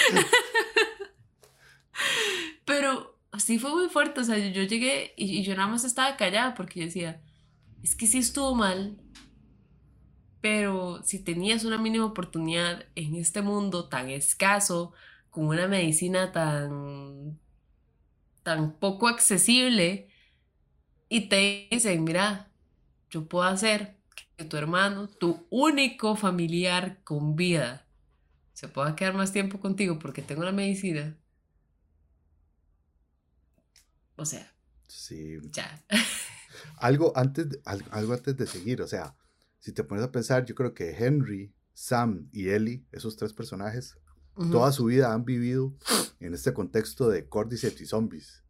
Pero 2.65 3.17
sí 3.38 3.59
fue 3.59 3.71
muy 3.71 3.89
fuerte, 3.89 4.21
o 4.21 4.24
sea, 4.24 4.38
yo, 4.38 4.50
yo 4.50 4.63
llegué 4.63 5.13
y, 5.17 5.38
y 5.39 5.43
yo 5.43 5.55
nada 5.55 5.67
más 5.67 5.83
estaba 5.83 6.17
callada 6.17 6.53
porque 6.55 6.79
yo 6.79 6.86
decía, 6.88 7.21
es 7.83 7.95
que 7.95 8.07
sí 8.07 8.17
estuvo 8.19 8.55
mal, 8.55 8.97
pero 10.41 11.01
si 11.03 11.19
tenías 11.24 11.63
una 11.63 11.77
mínima 11.77 12.05
oportunidad 12.05 12.86
en 12.95 13.15
este 13.15 13.41
mundo 13.41 13.88
tan 13.88 14.09
escaso, 14.09 14.93
con 15.38 15.50
una 15.50 15.67
medicina 15.67 16.32
tan, 16.32 17.39
tan 18.44 18.79
poco 18.79 19.08
accesible, 19.08 20.10
y 21.10 21.29
te 21.29 21.67
dicen, 21.72 22.03
mira, 22.03 22.51
yo 23.10 23.27
puedo 23.27 23.46
hacer 23.46 23.98
que 24.38 24.46
tu 24.46 24.58
hermano, 24.58 25.10
tu 25.10 25.48
único 25.50 26.15
familiar 26.15 27.03
con 27.03 27.36
vida, 27.36 27.88
se 28.53 28.67
pueda 28.70 28.96
quedar 28.96 29.15
más 29.15 29.34
tiempo 29.34 29.60
contigo 29.62 30.00
porque 30.00 30.22
tengo 30.24 30.44
la 30.44 30.51
medicina. 30.53 31.17
O 34.17 34.25
sea, 34.25 34.53
Sí. 34.88 35.39
ya. 35.56 35.84
Algo 36.79 37.12
antes, 37.15 37.50
de, 37.50 37.62
al- 37.65 37.86
algo 37.91 38.13
antes 38.13 38.36
de 38.38 38.48
seguir, 38.48 38.82
o 38.82 38.88
sea, 38.88 39.15
si 39.60 39.74
te 39.74 39.84
pones 39.84 40.03
a 40.06 40.12
pensar, 40.12 40.46
yo 40.46 40.56
creo 40.56 40.74
que 40.74 40.91
Henry, 40.91 41.53
Sam 41.74 42.29
y 42.32 42.50
Ellie, 42.50 42.86
esos 42.91 43.15
tres 43.17 43.34
personajes, 43.34 43.98
Toda 44.51 44.72
su 44.72 44.86
vida 44.86 45.13
han 45.13 45.25
vivido 45.25 45.74
en 46.20 46.34
este 46.34 46.53
contexto 46.53 47.10
de 47.10 47.27
Cordyceps 47.27 47.82
y 47.82 47.86
zombies. 47.86 48.44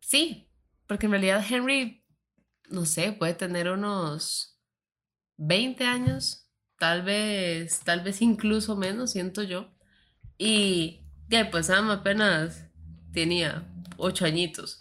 Sí, 0.00 0.48
porque 0.86 1.06
en 1.06 1.12
realidad 1.12 1.44
Henry, 1.48 2.04
no 2.70 2.86
sé, 2.86 3.12
puede 3.12 3.34
tener 3.34 3.68
unos 3.68 4.60
20 5.38 5.84
años, 5.84 6.48
tal 6.78 7.02
vez, 7.02 7.80
tal 7.80 8.02
vez 8.02 8.22
incluso 8.22 8.76
menos, 8.76 9.10
siento 9.10 9.42
yo. 9.42 9.74
Y 10.38 11.02
ya, 11.28 11.50
pues 11.50 11.66
Sam 11.66 11.90
apenas 11.90 12.66
tenía 13.12 13.68
8 13.96 14.24
añitos. 14.24 14.78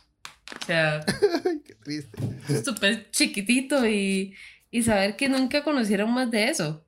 O 0.62 0.66
sea, 0.66 1.04
qué 1.66 1.76
triste. 1.76 2.64
súper 2.64 3.10
chiquitito 3.10 3.88
y, 3.88 4.36
y 4.70 4.84
saber 4.84 5.16
que 5.16 5.30
nunca 5.30 5.64
conocieron 5.64 6.14
más 6.14 6.30
de 6.30 6.50
eso. 6.50 6.85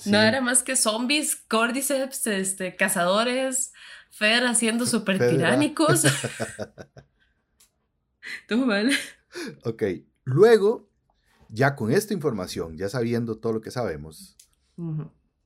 Sí, 0.00 0.10
No 0.10 0.20
era 0.20 0.40
más 0.40 0.62
que 0.62 0.76
zombies, 0.76 1.36
cordyceps, 1.36 2.26
este, 2.26 2.74
cazadores, 2.74 3.72
Fer 4.10 4.44
haciendo 4.46 4.86
súper 4.86 5.18
tiránicos. 5.30 6.02
Tú 8.48 8.66
mal. 8.66 8.90
Ok, 9.64 9.82
luego 10.24 10.88
Ya 11.48 11.74
con 11.76 11.92
esta 11.92 12.14
información, 12.14 12.76
ya 12.76 12.88
sabiendo 12.88 13.38
todo 13.38 13.54
lo 13.54 13.60
que 13.60 13.70
sabemos, 13.70 14.36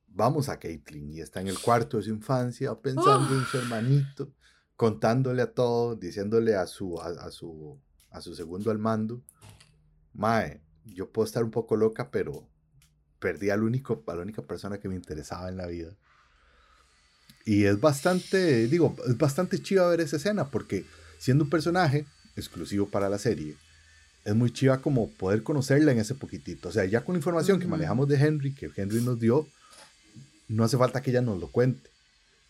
vamos 0.06 0.48
a 0.48 0.58
Caitlyn 0.58 1.10
y 1.10 1.20
está 1.20 1.40
en 1.40 1.48
el 1.48 1.58
cuarto 1.58 1.96
de 1.96 2.04
su 2.04 2.10
infancia 2.10 2.74
pensando 2.74 3.34
en 3.34 3.44
su 3.46 3.58
hermanito, 3.58 4.32
contándole 4.76 5.42
a 5.42 5.52
todo, 5.52 5.96
diciéndole 5.96 6.56
a 6.56 6.66
su, 6.66 7.00
a, 7.00 7.30
su, 7.30 7.80
a 8.10 8.20
su 8.20 8.34
segundo 8.34 8.70
al 8.70 8.78
mando, 8.78 9.22
Mae, 10.12 10.62
yo 10.84 11.10
puedo 11.10 11.26
estar 11.26 11.42
un 11.42 11.50
poco 11.50 11.76
loca, 11.76 12.10
pero 12.10 12.48
perdí 13.24 13.48
al 13.48 13.62
único, 13.62 14.04
a 14.06 14.14
la 14.14 14.20
única 14.20 14.42
persona 14.42 14.76
que 14.76 14.86
me 14.86 14.96
interesaba 14.96 15.48
en 15.48 15.56
la 15.56 15.66
vida. 15.66 15.88
Y 17.46 17.64
es 17.64 17.80
bastante, 17.80 18.68
digo, 18.68 18.94
es 19.08 19.16
bastante 19.16 19.62
chiva 19.62 19.88
ver 19.88 20.02
esa 20.02 20.16
escena 20.16 20.50
porque 20.50 20.84
siendo 21.18 21.44
un 21.44 21.48
personaje 21.48 22.04
exclusivo 22.36 22.86
para 22.86 23.08
la 23.08 23.16
serie, 23.16 23.56
es 24.26 24.34
muy 24.34 24.52
chiva 24.52 24.82
como 24.82 25.08
poder 25.08 25.42
conocerla 25.42 25.92
en 25.92 26.00
ese 26.00 26.14
poquitito. 26.14 26.68
O 26.68 26.72
sea, 26.72 26.84
ya 26.84 27.02
con 27.02 27.14
la 27.14 27.20
información 27.20 27.58
que 27.58 27.66
manejamos 27.66 28.08
de 28.08 28.16
Henry, 28.16 28.54
que 28.54 28.70
Henry 28.76 29.00
nos 29.00 29.18
dio, 29.18 29.48
no 30.48 30.62
hace 30.62 30.76
falta 30.76 31.00
que 31.00 31.10
ella 31.10 31.22
nos 31.22 31.40
lo 31.40 31.48
cuente. 31.48 31.88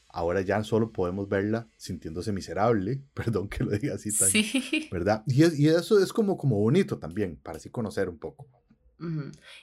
Ahora 0.09 0.41
ya 0.41 0.65
solo 0.65 0.91
podemos 0.91 1.29
verla 1.29 1.69
sintiéndose 1.77 2.33
miserable, 2.33 3.01
perdón 3.15 3.47
que 3.49 3.63
lo 3.63 3.71
diga 3.71 3.95
así 3.95 4.11
tan, 4.11 4.29
sí. 4.29 4.89
¿verdad? 4.91 5.23
Y, 5.29 5.45
y, 5.63 5.69
eso 5.69 6.03
es 6.03 6.13
como, 6.13 6.37
como 6.37 6.57
bonito 6.57 6.99
también, 6.99 7.39
para 7.41 7.59
así 7.59 7.71
conocer 7.71 8.09
un 8.09 8.19
poco. 8.19 8.49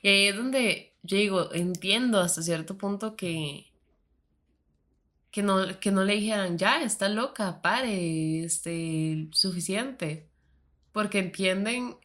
Y 0.01 0.07
ahí 0.07 0.27
es 0.27 0.35
donde 0.35 0.93
yo 1.03 1.17
digo, 1.17 1.53
entiendo 1.53 2.19
hasta 2.19 2.43
cierto 2.43 2.77
punto 2.77 3.15
que, 3.15 3.71
que 5.31 5.41
no, 5.43 5.79
que 5.79 5.91
no 5.91 6.03
le 6.03 6.15
dijeran, 6.15 6.57
ya, 6.57 6.81
está 6.83 7.09
loca, 7.09 7.61
pare, 7.61 8.43
este, 8.43 9.27
suficiente. 9.31 10.27
Porque 10.91 11.19
entienden 11.19 11.95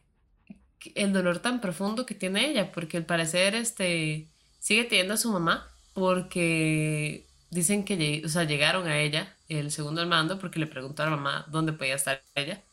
el 0.95 1.13
dolor 1.13 1.39
tan 1.39 1.61
profundo 1.61 2.05
que 2.05 2.15
tiene 2.15 2.49
ella, 2.49 2.71
porque 2.71 2.97
al 2.97 3.05
parecer, 3.05 3.55
este, 3.55 4.29
sigue 4.59 4.85
teniendo 4.85 5.15
a 5.15 5.17
su 5.17 5.31
mamá, 5.31 5.67
porque 5.93 7.27
dicen 7.51 7.83
que, 7.85 8.21
o 8.25 8.29
sea, 8.29 8.43
llegaron 8.45 8.87
a 8.87 8.99
ella, 8.99 9.35
el 9.49 9.71
segundo 9.71 10.01
al 10.01 10.07
mando, 10.07 10.39
porque 10.39 10.59
le 10.59 10.67
preguntó 10.67 11.03
a 11.03 11.05
la 11.09 11.15
mamá 11.17 11.45
dónde 11.49 11.73
podía 11.73 11.95
estar 11.95 12.21
ella. 12.35 12.63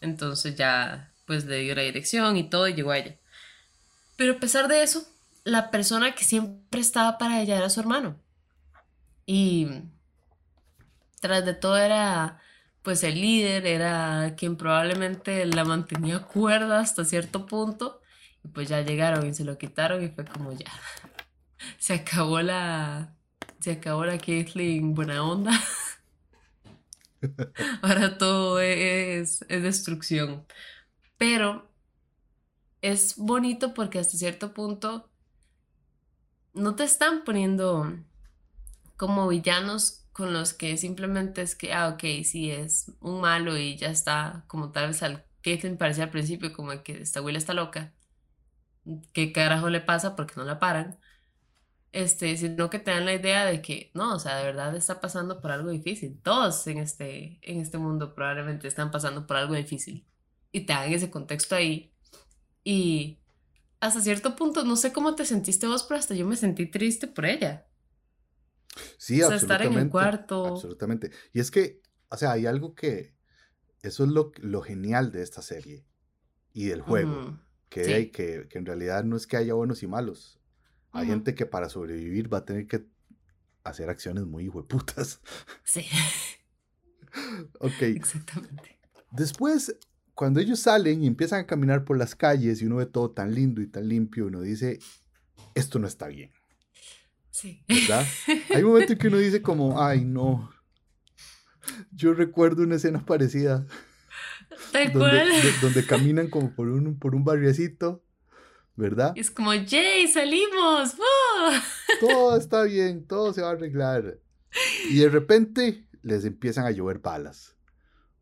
Entonces 0.00 0.56
ya, 0.56 1.12
pues 1.26 1.44
le 1.46 1.60
dio 1.60 1.74
la 1.74 1.82
dirección 1.82 2.36
y 2.36 2.48
todo 2.48 2.68
y 2.68 2.74
llegó 2.74 2.90
a 2.92 2.98
ella. 2.98 3.16
Pero 4.22 4.34
a 4.34 4.38
pesar 4.38 4.68
de 4.68 4.84
eso, 4.84 5.04
la 5.42 5.72
persona 5.72 6.14
que 6.14 6.22
siempre 6.22 6.80
estaba 6.80 7.18
para 7.18 7.42
ella 7.42 7.56
era 7.56 7.68
su 7.68 7.80
hermano. 7.80 8.20
Y 9.26 9.66
tras 11.18 11.44
de 11.44 11.54
todo 11.54 11.76
era 11.76 12.40
pues 12.82 13.02
el 13.02 13.20
líder, 13.20 13.66
era 13.66 14.34
quien 14.36 14.56
probablemente 14.56 15.44
la 15.46 15.64
mantenía 15.64 16.20
cuerda 16.20 16.78
hasta 16.78 17.04
cierto 17.04 17.46
punto. 17.46 18.00
Y 18.44 18.48
pues 18.48 18.68
ya 18.68 18.80
llegaron 18.82 19.26
y 19.26 19.34
se 19.34 19.42
lo 19.42 19.58
quitaron 19.58 20.04
y 20.04 20.08
fue 20.08 20.24
como 20.24 20.52
ya. 20.52 20.70
Se 21.78 21.94
acabó 21.94 22.40
la. 22.42 23.16
Se 23.58 23.72
acabó 23.72 24.04
la 24.04 24.18
Caitlyn 24.18 24.94
buena 24.94 25.24
onda. 25.24 25.50
Ahora 27.82 28.18
todo 28.18 28.60
es, 28.60 29.44
es 29.48 29.62
destrucción. 29.64 30.46
Pero 31.18 31.71
es 32.82 33.16
bonito 33.16 33.74
porque 33.74 33.98
hasta 33.98 34.18
cierto 34.18 34.52
punto 34.52 35.08
no 36.52 36.74
te 36.76 36.84
están 36.84 37.24
poniendo 37.24 37.96
como 38.96 39.28
villanos 39.28 40.04
con 40.12 40.32
los 40.34 40.52
que 40.52 40.76
simplemente 40.76 41.42
es 41.42 41.54
que, 41.54 41.72
ah, 41.72 41.88
ok, 41.88 42.02
sí, 42.24 42.50
es 42.50 42.92
un 43.00 43.20
malo 43.22 43.56
y 43.56 43.76
ya 43.76 43.88
está, 43.88 44.44
como 44.48 44.70
tal 44.72 44.88
vez 44.88 45.02
al 45.02 45.24
me 45.44 45.76
parecía 45.76 46.04
al 46.04 46.10
principio 46.10 46.52
como 46.52 46.82
que 46.82 47.02
esta 47.02 47.18
abuela 47.20 47.38
está 47.38 47.54
loca. 47.54 47.92
¿Qué 49.12 49.32
carajo 49.32 49.70
le 49.70 49.80
pasa? 49.80 50.16
Porque 50.16 50.34
no 50.36 50.44
la 50.44 50.58
paran. 50.58 50.98
Este, 51.92 52.36
sino 52.36 52.70
que 52.70 52.78
te 52.78 52.90
dan 52.90 53.04
la 53.04 53.14
idea 53.14 53.44
de 53.44 53.60
que, 53.62 53.90
no, 53.94 54.14
o 54.14 54.18
sea, 54.18 54.36
de 54.36 54.44
verdad 54.44 54.74
está 54.76 55.00
pasando 55.00 55.40
por 55.40 55.52
algo 55.52 55.70
difícil. 55.70 56.20
Todos 56.22 56.66
en 56.66 56.78
este, 56.78 57.38
en 57.42 57.60
este 57.60 57.78
mundo 57.78 58.14
probablemente 58.14 58.68
están 58.68 58.90
pasando 58.90 59.26
por 59.26 59.36
algo 59.36 59.54
difícil. 59.54 60.06
Y 60.52 60.62
te 60.66 60.72
dan 60.72 60.92
ese 60.92 61.10
contexto 61.10 61.54
ahí. 61.54 61.91
Y 62.64 63.18
hasta 63.80 64.00
cierto 64.00 64.36
punto, 64.36 64.64
no 64.64 64.76
sé 64.76 64.92
cómo 64.92 65.14
te 65.14 65.24
sentiste 65.24 65.66
vos, 65.66 65.84
pero 65.84 65.98
hasta 65.98 66.14
yo 66.14 66.26
me 66.26 66.36
sentí 66.36 66.66
triste 66.66 67.08
por 67.08 67.26
ella. 67.26 67.66
Sí, 68.96 69.22
o 69.22 69.28
sea, 69.28 69.36
estar 69.36 69.62
en 69.62 69.74
el 69.74 69.88
cuarto. 69.88 70.46
Absolutamente. 70.46 71.10
Y 71.32 71.40
es 71.40 71.50
que, 71.50 71.82
o 72.08 72.16
sea, 72.16 72.32
hay 72.32 72.46
algo 72.46 72.74
que, 72.74 73.14
eso 73.82 74.04
es 74.04 74.10
lo, 74.10 74.32
lo 74.40 74.62
genial 74.62 75.12
de 75.12 75.22
esta 75.22 75.42
serie 75.42 75.84
y 76.52 76.66
del 76.66 76.80
juego, 76.80 77.40
que, 77.68 77.94
hay, 77.94 78.10
que, 78.10 78.46
que, 78.48 78.58
en 78.58 78.66
realidad 78.66 79.04
no 79.04 79.16
es 79.16 79.26
que 79.26 79.36
haya 79.36 79.54
buenos 79.54 79.82
y 79.82 79.86
malos. 79.86 80.38
Hay 80.92 81.06
gente 81.06 81.34
que 81.34 81.46
para 81.46 81.70
sobrevivir 81.70 82.32
va 82.32 82.38
a 82.38 82.44
tener 82.44 82.66
que 82.66 82.86
hacer 83.64 83.88
acciones 83.88 84.26
muy 84.26 84.48
hueputas. 84.48 85.20
Sí. 85.64 85.86
ok. 87.60 87.72
Exactamente. 87.82 88.78
Después, 89.10 89.76
cuando 90.14 90.40
ellos 90.40 90.60
salen 90.60 91.02
y 91.02 91.06
empiezan 91.06 91.40
a 91.40 91.46
caminar 91.46 91.84
por 91.84 91.98
las 91.98 92.14
calles 92.14 92.60
y 92.60 92.66
uno 92.66 92.76
ve 92.76 92.86
todo 92.86 93.10
tan 93.10 93.34
lindo 93.34 93.60
y 93.60 93.66
tan 93.66 93.88
limpio, 93.88 94.26
uno 94.26 94.40
dice, 94.40 94.78
esto 95.54 95.78
no 95.78 95.86
está 95.86 96.08
bien. 96.08 96.30
Sí. 97.30 97.64
¿Verdad? 97.66 98.06
Hay 98.50 98.62
un 98.62 98.72
momento 98.72 98.92
en 98.92 98.98
que 98.98 99.08
uno 99.08 99.18
dice 99.18 99.40
como, 99.40 99.82
ay, 99.82 100.04
no. 100.04 100.52
Yo 101.92 102.12
recuerdo 102.12 102.62
una 102.62 102.76
escena 102.76 103.04
parecida. 103.04 103.66
Tal 104.70 104.92
donde, 104.92 105.52
donde 105.60 105.86
caminan 105.86 106.28
como 106.28 106.54
por 106.54 106.68
un, 106.68 106.98
por 106.98 107.14
un 107.14 107.24
barriecito, 107.24 108.04
¿verdad? 108.76 109.12
es 109.16 109.30
como, 109.30 109.50
Jay, 109.50 110.06
salimos. 110.08 110.94
Todo 112.00 112.36
está 112.36 112.62
bien, 112.64 113.06
todo 113.06 113.32
se 113.32 113.42
va 113.42 113.48
a 113.48 113.52
arreglar. 113.52 114.18
Y 114.90 114.98
de 114.98 115.08
repente 115.08 115.86
les 116.02 116.24
empiezan 116.24 116.66
a 116.66 116.70
llover 116.70 116.98
balas, 116.98 117.56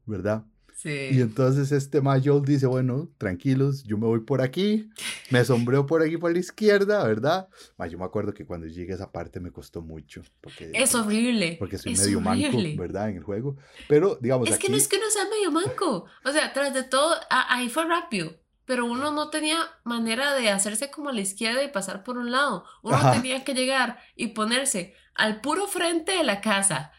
¿verdad? 0.07 0.45
Y 0.85 1.21
entonces 1.21 1.73
este 1.73 2.01
Mayol 2.01 2.43
dice, 2.45 2.67
bueno, 2.67 3.09
tranquilos, 3.19 3.85
yo 3.85 3.99
me 3.99 4.07
voy 4.07 4.21
por 4.21 4.41
aquí, 4.41 4.91
me 5.31 5.45
sombreo 5.45 5.87
por 5.87 6.03
aquí 6.03 6.17
por 6.17 6.33
la 6.33 6.39
izquierda, 6.39 7.05
¿verdad? 7.05 7.49
yo 7.91 7.99
me 7.99 8.05
acuerdo 8.05 8.33
que 8.33 8.47
cuando 8.47 8.67
llegué 8.67 8.93
a 8.93 8.97
esa 8.97 9.13
parte 9.13 9.41
me 9.41 9.51
costó 9.51 9.83
mucho. 9.83 10.23
Porque, 10.41 10.71
es 10.73 10.95
horrible. 10.95 11.57
Porque 11.59 11.77
soy 11.79 11.95
medio 11.95 12.21
manco, 12.21 12.59
¿verdad? 12.77 13.11
En 13.11 13.17
el 13.17 13.23
juego. 13.23 13.57
Pero, 13.89 14.19
digamos, 14.21 14.49
Es 14.49 14.59
que 14.59 14.69
no 14.69 14.77
es 14.77 14.89
que 14.89 14.99
no 14.99 15.11
sea 15.11 15.25
medio 15.25 15.51
manco. 15.51 16.07
O 16.25 16.33
sea, 16.33 16.53
tras 16.53 16.73
de 16.73 16.85
todo, 16.85 17.15
ahí 17.29 17.69
fue 17.69 17.85
rápido. 17.85 18.37
Pero 18.65 18.87
uno 18.87 19.11
no 19.11 19.31
tenía 19.31 19.59
manera 19.85 20.35
de 20.35 20.49
hacerse 20.49 20.91
como 20.91 21.09
a 21.09 21.13
la 21.13 21.21
izquierda 21.21 21.63
y 21.65 21.73
pasar 21.73 22.05
por 22.05 22.19
un 22.19 22.31
lado. 22.31 22.65
Uno 22.83 22.99
tenía 23.13 23.43
que 23.45 23.53
llegar 23.53 23.99
y 24.15 24.29
ponerse 24.29 24.95
al 25.15 25.41
puro 25.41 25.67
frente 25.67 26.13
de 26.13 26.25
la 26.25 26.41
casa 26.41 26.93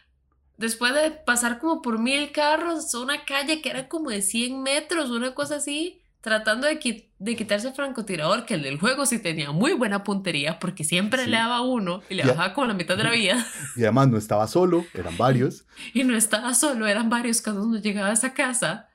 después 0.62 0.94
de 0.94 1.10
pasar 1.10 1.58
como 1.58 1.82
por 1.82 1.98
mil 1.98 2.30
carros, 2.30 2.94
una 2.94 3.24
calle 3.24 3.60
que 3.60 3.68
era 3.68 3.88
como 3.88 4.10
de 4.10 4.22
100 4.22 4.62
metros, 4.62 5.10
una 5.10 5.34
cosa 5.34 5.56
así, 5.56 6.00
tratando 6.20 6.68
de, 6.68 7.08
de 7.18 7.36
quitarse 7.36 7.68
el 7.68 7.74
francotirador, 7.74 8.46
que 8.46 8.54
el 8.54 8.62
del 8.62 8.78
juego 8.78 9.04
sí 9.04 9.18
tenía 9.18 9.50
muy 9.50 9.72
buena 9.72 10.04
puntería, 10.04 10.60
porque 10.60 10.84
siempre 10.84 11.26
le 11.26 11.36
daba 11.36 11.62
uno 11.62 12.00
y 12.08 12.14
le 12.14 12.24
bajaba 12.24 12.54
como 12.54 12.68
la 12.68 12.74
mitad 12.74 12.96
de 12.96 13.04
la 13.04 13.10
vida. 13.10 13.44
Y 13.76 13.82
además 13.82 14.08
no 14.08 14.16
estaba 14.16 14.46
solo, 14.46 14.86
eran 14.94 15.16
varios. 15.16 15.64
y 15.94 16.04
no 16.04 16.16
estaba 16.16 16.54
solo, 16.54 16.86
eran 16.86 17.10
varios 17.10 17.42
cuando 17.42 17.64
uno 17.64 17.78
llegaba 17.78 18.10
a 18.10 18.12
esa 18.12 18.32
casa. 18.32 18.88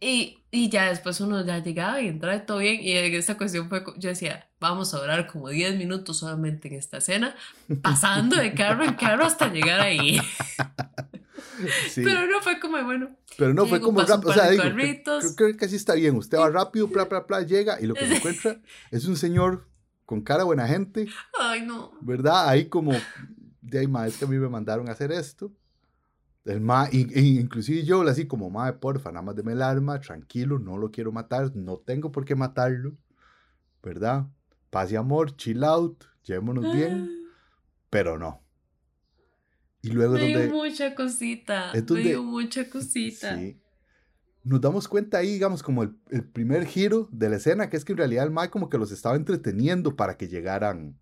Y, 0.00 0.38
y, 0.50 0.68
ya 0.70 0.88
después 0.88 1.20
uno 1.20 1.44
ya 1.44 1.58
llegaba 1.58 2.00
y 2.00 2.08
entraba 2.08 2.46
todo 2.46 2.58
bien. 2.58 2.80
Y 2.80 2.92
en 2.92 3.14
esta 3.14 3.36
cuestión 3.36 3.68
fue, 3.68 3.84
yo 3.98 4.08
decía, 4.08 4.48
vamos 4.60 4.94
a 4.94 5.00
durar 5.00 5.26
como 5.26 5.48
10 5.48 5.76
minutos 5.76 6.18
solamente 6.18 6.68
en 6.68 6.74
esta 6.74 6.98
escena, 6.98 7.34
pasando 7.82 8.36
de 8.36 8.54
carro 8.54 8.84
en 8.84 8.94
carro 8.94 9.24
hasta 9.24 9.52
llegar 9.52 9.80
ahí. 9.80 10.18
Pero 11.94 12.26
no 12.26 12.40
fue 12.40 12.58
como, 12.60 12.82
bueno. 12.82 13.16
Pero 13.36 13.54
no 13.54 13.66
fue 13.66 13.80
como 13.80 14.00
rápido. 14.00 14.30
O 14.30 14.34
sea, 14.34 14.50
digo, 14.50 14.64
creo, 15.36 15.56
que 15.56 15.64
así 15.64 15.76
está 15.76 15.94
bien. 15.94 16.16
Usted 16.16 16.38
va 16.38 16.50
rápido, 16.50 16.88
bla, 16.88 17.04
bla, 17.04 17.20
bla, 17.20 17.42
llega 17.42 17.80
y 17.80 17.86
lo 17.86 17.94
que 17.94 18.06
se 18.06 18.16
encuentra 18.16 18.60
es 18.90 19.06
un 19.06 19.16
señor 19.16 19.68
con 20.04 20.22
cara 20.22 20.44
buena 20.44 20.66
gente. 20.66 21.06
Ay, 21.38 21.62
no. 21.62 21.92
¿Verdad? 22.00 22.48
Ahí 22.48 22.68
como, 22.68 22.92
de 23.60 23.78
ahí, 23.78 23.86
más 23.86 24.08
es 24.08 24.16
que 24.18 24.24
a 24.24 24.28
mí 24.28 24.36
me 24.36 24.48
mandaron 24.48 24.88
a 24.88 24.92
hacer 24.92 25.12
esto. 25.12 25.52
El 26.44 26.60
ma, 26.60 26.88
inclusive 26.90 27.84
yo, 27.84 28.02
así 28.02 28.26
como, 28.26 28.50
madre, 28.50 28.74
porfa, 28.74 29.12
nada 29.12 29.22
más 29.22 29.36
deme 29.36 29.52
el 29.52 29.62
arma, 29.62 30.00
tranquilo, 30.00 30.58
no 30.58 30.76
lo 30.76 30.90
quiero 30.90 31.12
matar, 31.12 31.54
no 31.54 31.78
tengo 31.78 32.10
por 32.10 32.24
qué 32.24 32.34
matarlo, 32.34 32.96
¿verdad? 33.82 34.26
Paz 34.70 34.90
y 34.90 34.96
amor, 34.96 35.36
chill 35.36 35.62
out, 35.62 36.04
llevémonos 36.24 36.74
bien, 36.74 37.08
pero 37.90 38.18
no. 38.18 38.42
Y 39.82 39.90
luego 39.90 40.14
me 40.14 40.26
dio 40.26 40.50
mucha 40.50 40.94
cosita, 40.94 41.72
me 41.72 42.00
dio 42.00 42.22
mucha 42.22 42.68
cosita. 42.68 43.36
Sí. 43.36 43.58
Nos 44.44 44.60
damos 44.60 44.88
cuenta 44.88 45.18
ahí, 45.18 45.34
digamos, 45.34 45.62
como 45.62 45.84
el, 45.84 45.96
el, 46.10 46.24
primer 46.24 46.66
giro 46.66 47.08
de 47.12 47.28
la 47.28 47.36
escena, 47.36 47.70
que 47.70 47.76
es 47.76 47.84
que 47.84 47.92
en 47.92 47.98
realidad 47.98 48.24
el 48.24 48.32
Mae 48.32 48.50
como 48.50 48.68
que 48.68 48.78
los 48.78 48.90
estaba 48.90 49.14
entreteniendo 49.14 49.94
para 49.94 50.16
que 50.16 50.26
llegaran 50.26 50.98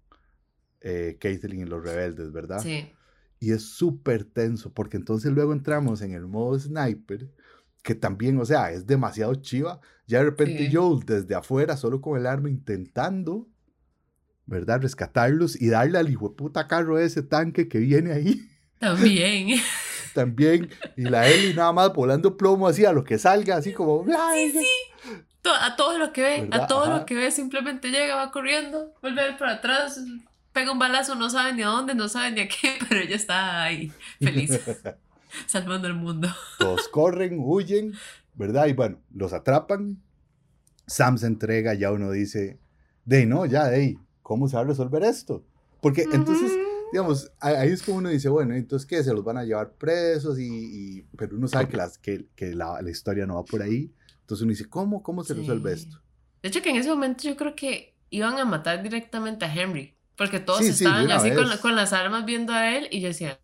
eh, 0.83 1.17
Caitlyn 1.19 1.61
y 1.61 1.65
los 1.65 1.83
rebeldes, 1.83 2.33
¿verdad? 2.33 2.61
Sí. 2.61 2.91
Y 3.41 3.53
es 3.53 3.63
súper 3.65 4.25
tenso, 4.25 4.73
porque 4.73 4.99
entonces 4.99 5.33
luego 5.33 5.53
entramos 5.55 6.03
en 6.03 6.13
el 6.13 6.27
modo 6.27 6.59
sniper 6.59 7.29
que 7.83 7.95
también, 7.95 8.39
o 8.39 8.45
sea, 8.45 8.71
es 8.71 8.87
demasiado 8.87 9.35
chiva. 9.37 9.81
Ya 10.07 10.19
de 10.19 10.25
repente 10.27 10.69
Sí. 10.69 10.75
Joel 10.77 11.01
desde 11.07 11.35
afuera, 11.35 11.77
solo 11.79 12.03
con 12.03 12.19
el 12.19 12.27
arma, 12.27 12.51
intentando, 12.51 13.49
¿verdad? 14.45 14.83
Rescatarlos 14.83 15.61
y 15.61 15.69
darle 15.71 15.99
al 15.99 16.11
hijo 16.11 16.29
de 16.29 16.35
puta 16.35 16.69
carro 16.69 16.99
ese 16.99 17.23
tanque 17.23 17.69
que 17.69 17.79
viene 17.79 18.13
ahí 18.13 18.47
También. 18.79 19.59
también. 20.15 20.69
Y 20.97 21.03
la 21.05 21.27
Ellie 21.29 21.55
nada 21.55 21.73
más 21.73 21.93
volando 21.95 22.37
plomo 22.37 22.67
así 22.69 22.85
a 22.85 22.93
lo 22.93 23.05
que 23.05 23.19
salga, 23.19 23.57
así 23.57 23.73
como... 23.73 24.05
Sí, 24.05 24.53
sí. 24.53 24.67
To- 25.43 25.55
A 25.55 25.75
todo 25.77 25.97
lo 25.99 26.13
que 26.13 26.21
ve, 26.23 26.41
¿Verdad? 26.43 26.65
a 26.65 26.67
todo 26.67 26.85
Ajá. 26.85 26.99
lo 26.99 27.07
que 27.07 27.15
ve, 27.15 27.31
simplemente 27.31 27.91
llega, 27.91 28.17
va 28.17 28.31
corriendo, 28.31 28.93
vuelve 29.01 29.23
para 29.39 29.53
atrás, 29.55 29.99
pega 30.53 30.73
un 30.73 30.79
balazo, 30.79 31.15
no 31.15 31.31
sabe 31.31 31.53
ni 31.55 31.63
a 31.63 31.69
dónde, 31.69 31.95
no 31.95 32.09
sabe 32.09 32.33
ni 32.33 32.41
a 32.41 32.49
qué, 32.49 32.79
pero 32.89 33.01
ella 33.01 33.17
está 33.17 33.63
ahí, 33.63 33.93
feliz, 34.21 34.61
salvando 35.47 35.89
el 35.89 35.95
mundo. 35.95 36.29
Todos 36.59 36.89
corren, 36.89 37.37
huyen, 37.39 37.93
¿verdad? 38.35 38.67
Y 38.67 38.73
bueno, 38.73 38.99
los 39.15 39.33
atrapan. 39.33 40.03
Sam 40.87 41.19
se 41.19 41.27
entrega, 41.29 41.75
ya 41.75 41.93
uno 41.93 42.11
dice, 42.11 42.59
de 43.05 43.27
no, 43.27 43.47
ya, 43.47 43.67
de 43.67 43.97
¿cómo 44.23 44.49
se 44.49 44.57
va 44.57 44.63
a 44.63 44.65
resolver 44.67 45.05
esto? 45.05 45.45
Porque 45.81 46.03
entonces, 46.13 46.51
digamos, 46.93 47.31
ahí 47.41 47.69
es 47.71 47.83
como 47.83 47.99
uno 47.99 48.09
dice, 48.09 48.29
bueno, 48.29 48.55
entonces, 48.55 48.87
¿qué? 48.89 49.03
Se 49.05 49.13
los 49.15 49.23
van 49.25 49.39
a 49.39 49.45
llevar 49.45 49.73
presos 49.75 50.39
y, 50.41 50.47
y- 50.99 51.03
pero 51.17 51.37
uno 51.37 51.47
sabe 51.47 51.69
que, 51.69 51.77
las, 51.77 51.97
que, 51.97 52.27
que 52.35 52.55
la, 52.55 52.83
la 52.83 52.91
historia 52.91 53.25
no 53.25 53.37
va 53.37 53.45
por 53.45 53.63
ahí. 53.63 53.93
Entonces 54.23 54.43
uno 54.43 54.51
dice, 54.51 54.69
¿cómo, 54.69 55.03
cómo 55.03 55.23
se 55.23 55.35
resuelve 55.35 55.77
Sí. 55.77 55.85
esto? 55.85 56.03
De 56.43 56.49
hecho, 56.49 56.61
que 56.61 56.71
en 56.71 56.77
ese 56.77 56.89
momento 56.91 57.23
yo 57.25 57.37
creo 57.37 57.55
que 57.55 57.97
iban 58.11 58.39
a 58.39 58.45
matar 58.45 58.83
directamente 58.83 59.45
a 59.45 59.55
Henry, 59.55 59.97
porque 60.21 60.39
todos 60.39 60.59
Sí, 60.59 60.67
sí, 60.75 60.85
estaban 60.85 61.07
una 61.07 61.17
así 61.17 61.31
con, 61.63 61.75
las 61.75 61.95
armas 61.95 62.27
viendo 62.27 62.53
a 62.53 62.77
él 62.77 62.89
y 62.91 63.01
yo 63.01 63.09
decía, 63.09 63.41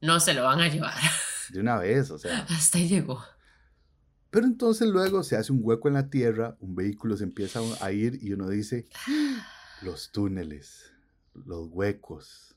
no 0.00 0.18
se 0.18 0.34
lo 0.34 0.42
van 0.42 0.60
a 0.60 0.66
llevar. 0.66 0.96
De 1.50 1.60
una 1.60 1.78
vez, 1.78 2.10
o 2.10 2.18
sea. 2.18 2.40
Hasta 2.50 2.78
ahí 2.78 2.88
llegó. 2.88 3.22
Pero 4.28 4.44
entonces 4.44 4.88
luego 4.88 5.22
se 5.22 5.36
hace 5.36 5.52
un 5.52 5.60
hueco 5.62 5.86
en 5.86 5.94
la 5.94 6.10
tierra, 6.10 6.56
un 6.58 6.74
vehículo 6.74 7.16
se 7.16 7.22
empieza 7.22 7.60
a 7.80 7.92
ir 7.92 8.18
y 8.20 8.32
uno 8.32 8.48
dice, 8.48 8.88
los 9.82 10.10
túneles, 10.10 10.92
los 11.34 11.68
huecos, 11.70 12.56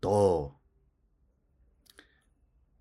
todo. 0.00 0.60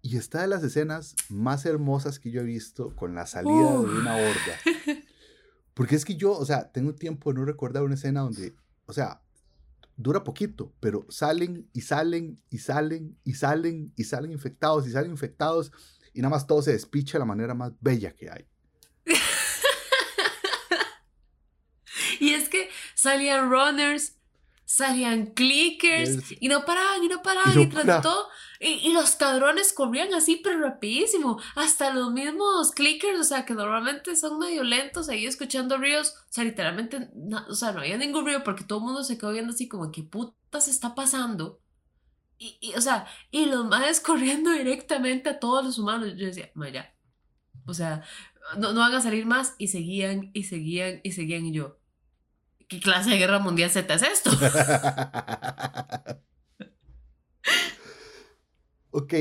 Y 0.02 0.18
está 0.18 0.42
de 0.42 0.48
las 0.48 0.64
escenas 0.64 1.16
más 1.30 1.68
hermosas 1.68 2.18
que 2.18 2.32
yo 2.32 2.42
he 2.42 2.46
visto 2.46 2.96
con 2.96 3.14
la 3.14 3.28
salida 3.28 3.74
de 3.74 3.78
una 3.78 4.16
horda. 4.16 4.60
Porque 5.76 5.96
es 5.96 6.04
que 6.04 6.16
yo, 6.16 6.32
o 6.36 6.46
sea, 6.46 6.72
tengo 6.72 6.96
tiempo 6.96 7.32
de 7.32 7.38
no 7.38 7.46
recordar 7.46 7.84
una 7.84 7.94
escena 7.94 8.22
donde, 8.22 8.56
o 8.88 8.94
sea, 8.94 9.22
dura 9.98 10.24
poquito, 10.24 10.74
pero 10.80 11.06
salen 11.10 11.70
y 11.74 11.82
salen 11.82 12.42
y 12.50 12.58
salen 12.60 13.18
y 13.24 13.34
salen 13.34 13.94
y 13.96 14.04
salen 14.04 14.32
infectados 14.32 14.88
y 14.88 14.92
salen 14.92 15.12
infectados 15.12 15.72
y 16.14 16.22
nada 16.22 16.32
más 16.32 16.48
todo 16.48 16.62
se 16.62 16.72
despicha 16.72 17.14
de 17.14 17.20
la 17.20 17.26
manera 17.26 17.54
más 17.54 17.74
bella 17.80 18.14
que 18.14 18.30
hay. 18.30 18.46
Y 22.20 22.34
es 22.34 22.50
que 22.50 22.70
salían 22.96 23.52
runners, 23.52 24.18
salían 24.66 25.28
clickers, 25.28 26.10
Es- 26.10 26.36
y 26.40 26.48
no 26.48 26.66
paraban, 26.66 27.04
y 27.04 27.08
no 27.08 27.22
paraban, 27.22 27.54
Y 27.54 27.56
no 27.56 27.62
y 27.62 27.68
tras 27.70 27.86
de 27.86 27.92
para- 27.92 28.02
todo, 28.02 28.28
y, 28.60 28.68
y 28.90 28.94
los 28.94 29.12
cabrones 29.16 29.74
corrían 29.74 30.14
así, 30.14 30.38
pero 30.44 30.60
rapidísimo. 30.60 31.40
Hasta 31.56 31.94
los 31.94 32.12
mismos 32.12 32.72
clickers, 32.72 33.20
o 33.20 33.24
sea, 33.24 33.46
que 33.46 33.54
normalmente 33.54 34.16
son 34.16 34.40
medio 34.40 34.64
lentos 34.64 35.08
ahí 35.10 35.26
escuchando 35.26 35.78
ríos, 35.78 36.16
o 36.30 36.34
sea, 36.34 36.44
literalmente, 36.44 37.10
no, 37.16 37.46
o 37.48 37.54
sea, 37.54 37.72
no 37.74 37.80
había 37.82 37.98
ningún 37.98 38.26
río 38.26 38.44
porque 38.44 38.64
todo 38.64 38.80
el 38.80 38.86
mundo 38.86 39.04
se 39.04 39.18
quedó 39.18 39.32
viendo 39.32 39.54
así 39.54 39.68
como, 39.68 39.92
¿qué 39.92 40.04
putas 40.04 40.68
está 40.68 40.96
pasando? 40.96 41.62
Y, 42.38 42.58
y, 42.60 42.74
o 42.76 42.82
sea, 42.82 43.08
y 43.32 43.46
los 43.46 43.66
madres 43.66 44.00
corriendo 44.02 44.52
directamente 44.52 45.30
a 45.30 45.40
todos 45.40 45.64
los 45.64 45.78
humanos. 45.80 46.14
Yo 46.18 46.26
decía, 46.26 46.52
"Ma, 46.54 46.68
ya. 46.70 46.94
O 47.66 47.74
sea, 47.74 48.04
no, 48.58 48.74
no 48.74 48.82
van 48.82 48.94
a 48.94 49.00
salir 49.02 49.26
más. 49.26 49.56
Y 49.58 49.70
seguían, 49.70 50.32
y 50.34 50.44
seguían, 50.44 51.00
y 51.04 51.14
seguían. 51.14 51.46
Y 51.46 51.54
yo, 51.54 51.78
¿qué 52.68 52.80
clase 52.80 53.10
de 53.12 53.18
guerra 53.18 53.40
mundial 53.40 53.70
Z 53.70 53.94
es 53.94 54.02
esto? 54.02 54.32
ok, 58.92 59.14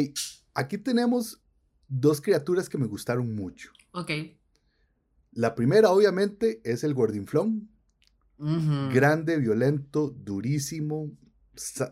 aquí 0.54 0.78
tenemos 0.78 1.40
dos 1.88 2.20
criaturas 2.20 2.68
que 2.68 2.78
me 2.78 2.86
gustaron 2.86 3.34
mucho. 3.34 3.70
ok. 3.92 4.10
La 5.36 5.56
primera, 5.56 5.90
obviamente, 5.90 6.60
es 6.62 6.84
el 6.84 6.94
gordinflón. 6.94 7.68
Ujú. 8.38 8.88
Grande, 8.92 9.36
violento, 9.38 10.10
durísimo. 10.16 11.10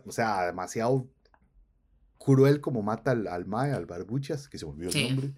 O 0.05 0.11
sea, 0.13 0.45
demasiado 0.45 1.09
cruel 2.17 2.61
como 2.61 2.81
mata 2.81 3.11
al, 3.11 3.27
al 3.27 3.45
Mae, 3.45 3.73
al 3.73 3.85
Barbuchas, 3.85 4.47
que 4.47 4.57
se 4.57 4.63
volvió 4.63 4.89
Sí. 4.91 4.99
el 5.01 5.09
nombre. 5.09 5.33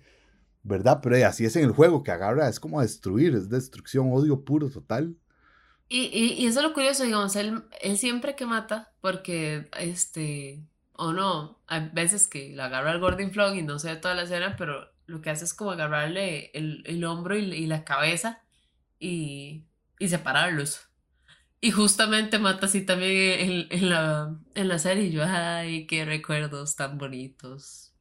¿Verdad? 0.62 1.00
Pero 1.02 1.28
así 1.28 1.46
es 1.46 1.56
en 1.56 1.64
el 1.64 1.72
juego, 1.72 2.04
que 2.04 2.12
agarra, 2.12 2.48
es 2.48 2.60
como 2.60 2.80
a 2.80 2.84
destruir, 2.84 3.34
es 3.34 3.50
destrucción, 3.50 4.12
odio 4.14 4.46
puro, 4.46 4.70
total. 4.70 5.18
Y, 5.88 6.06
y, 6.08 6.34
y 6.44 6.48
eso 6.48 6.60
es 6.60 6.66
lo 6.66 6.74
curioso, 6.74 7.04
digamos, 7.04 7.36
él, 7.36 7.64
él 7.82 7.98
siempre 7.98 8.36
que 8.36 8.46
mata, 8.46 8.94
porque, 9.02 9.70
este, 9.80 10.64
o 10.94 11.14
no, 11.14 11.62
hay 11.68 11.90
veces 11.94 12.28
que 12.28 12.50
le 12.56 12.62
agarra 12.64 12.92
al 12.92 13.00
Gordon 13.00 13.32
Flog 13.32 13.56
y 13.56 13.62
no 13.62 13.78
sé 13.80 13.96
toda 13.98 14.16
la 14.16 14.24
escena, 14.24 14.56
pero 14.58 14.92
lo 15.06 15.22
que 15.22 15.30
hace 15.30 15.46
es 15.46 15.54
como 15.54 15.72
agarrarle 15.72 16.50
el, 16.56 16.84
el 16.88 17.04
hombro 17.06 17.38
y, 17.38 17.44
y 17.54 17.68
la 17.68 17.84
cabeza 17.86 18.44
y, 19.00 19.66
y 20.00 20.10
separarlos. 20.10 20.90
Y 21.62 21.72
justamente 21.72 22.40
mata 22.40 22.68
así 22.68 22.86
también 22.86 23.40
en, 23.40 23.68
en 23.72 23.90
la, 23.90 24.38
en 24.56 24.68
la 24.68 24.80
serie. 24.80 25.06
Y 25.06 25.12
yo, 25.12 25.24
ay, 25.26 25.88
qué 25.88 26.06
recuerdos 26.06 26.76
tan 26.76 26.98
bonitos. 26.98 27.94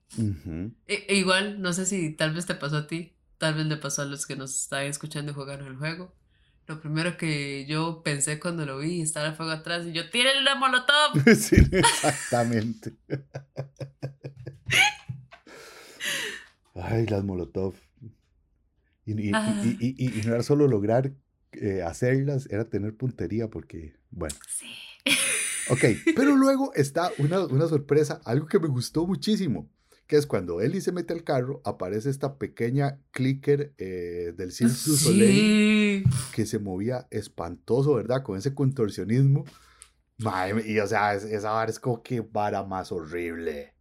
E- 0.86 1.06
e 1.08 1.16
igual, 1.16 1.60
no 1.62 1.72
sé 1.72 1.86
si 1.86 2.14
tal 2.14 2.32
vez 2.34 2.46
te 2.46 2.54
pasó 2.54 2.78
a 2.78 2.86
ti, 2.86 3.14
tal 3.38 3.54
vez 3.54 3.66
le 3.66 3.76
pasó 3.78 4.02
a 4.02 4.06
los 4.06 4.26
que 4.26 4.36
nos 4.36 4.54
están 4.54 4.84
escuchando 4.84 5.32
y 5.32 5.34
jugaron 5.34 5.66
el 5.68 5.76
juego. 5.76 6.14
Lo 6.66 6.80
primero 6.80 7.16
que 7.18 7.66
yo 7.66 8.02
pensé 8.02 8.40
cuando 8.40 8.64
lo 8.64 8.78
vi, 8.78 9.02
estaba 9.02 9.26
el 9.28 9.34
fuego 9.34 9.52
atrás 9.52 9.86
y 9.86 9.92
yo, 9.92 10.08
¡tírenle 10.10 10.40
una 10.40 10.54
molotov! 10.54 11.12
Sí, 11.36 11.56
exactamente. 11.72 12.94
Ay, 16.74 17.06
las 17.06 17.22
Molotov. 17.24 17.74
Y, 19.06 19.28
y- 19.28 19.32
Ah. 19.34 19.62
y- 19.64 19.76
y- 19.86 19.94
y- 19.98 20.20
y 20.20 20.22
no 20.22 20.34
era 20.34 20.42
solo 20.42 20.66
lograr 20.66 21.12
eh, 21.52 21.82
hacerlas, 21.82 22.48
era 22.50 22.64
tener 22.64 22.96
puntería, 22.96 23.48
porque, 23.48 23.94
bueno. 24.10 24.34
Sí. 24.48 24.66
Ok, 25.70 25.84
pero 26.16 26.34
luego 26.34 26.72
está 26.74 27.10
una, 27.18 27.44
una 27.46 27.68
sorpresa, 27.68 28.20
algo 28.24 28.46
que 28.46 28.58
me 28.58 28.66
gustó 28.66 29.06
muchísimo, 29.06 29.70
que 30.06 30.16
es 30.16 30.26
cuando 30.26 30.60
Ellie 30.60 30.80
se 30.82 30.92
mete 30.92 31.12
al 31.14 31.24
carro, 31.24 31.62
aparece 31.64 32.10
esta 32.10 32.36
pequeña 32.38 33.00
clicker 33.10 33.74
eh, 33.78 34.32
del 34.36 34.52
Cirque 34.52 34.74
du 34.86 34.96
Soleil 34.96 36.04
Sí. 36.04 36.10
que 36.34 36.44
se 36.46 36.58
movía 36.58 37.06
espantoso, 37.10 37.94
¿verdad? 37.94 38.22
Con 38.22 38.36
ese 38.36 38.54
contorsionismo. 38.54 39.44
Mae, 40.18 40.70
y 40.70 40.78
o 40.78 40.86
sea, 40.86 41.14
es- 41.14 41.24
esa 41.24 41.50
vara 41.52 41.70
es 41.70 41.80
como 41.80 42.02
que 42.02 42.20
vara 42.20 42.62
más 42.64 42.92
horrible. 42.92 43.74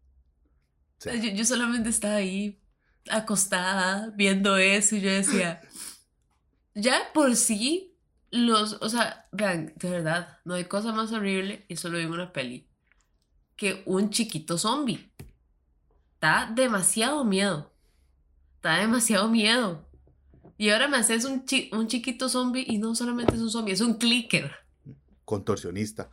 Sea, 0.98 1.16
Yo, 1.16 1.30
yo 1.32 1.44
solamente 1.46 1.90
estaba 1.90 2.16
ahí 2.16 2.60
acostada 3.10 4.12
viendo 4.16 4.56
eso 4.58 4.96
y 4.96 5.02
yo 5.02 5.10
decía, 5.12 5.62
ya 6.74 7.02
por 7.14 7.36
sí, 7.36 7.98
los, 8.32 8.78
o 8.82 8.90
sea, 8.90 9.28
vean, 9.32 9.74
de 9.76 9.90
verdad, 9.90 10.40
no 10.46 10.54
hay 10.56 10.66
cosa 10.66 10.92
más 10.94 11.12
horrible, 11.12 11.66
y 11.68 11.74
eso 11.74 11.90
lo 11.90 11.98
vi 12.00 12.06
una 12.06 12.34
peli, 12.34 12.68
que 13.56 13.84
un 13.86 14.10
chiquito 14.10 14.58
zombie. 14.58 15.12
Da 16.24 16.50
demasiado 16.56 17.26
miedo. 17.26 17.70
Da 18.62 18.78
demasiado 18.80 19.28
miedo. 19.28 19.86
Y 20.58 20.70
ahora 20.70 20.88
me 20.88 20.96
haces 20.96 21.26
un, 21.26 21.44
chi- 21.46 21.70
un 21.74 21.88
chiquito 21.88 22.30
zombie 22.30 22.64
y 22.66 22.78
no 22.78 22.96
solamente 22.96 23.36
es 23.36 23.42
un 23.42 23.50
zombie, 23.50 23.74
es 23.74 23.82
un 23.82 23.96
clicker. 23.96 24.50
contorsionista. 25.26 26.10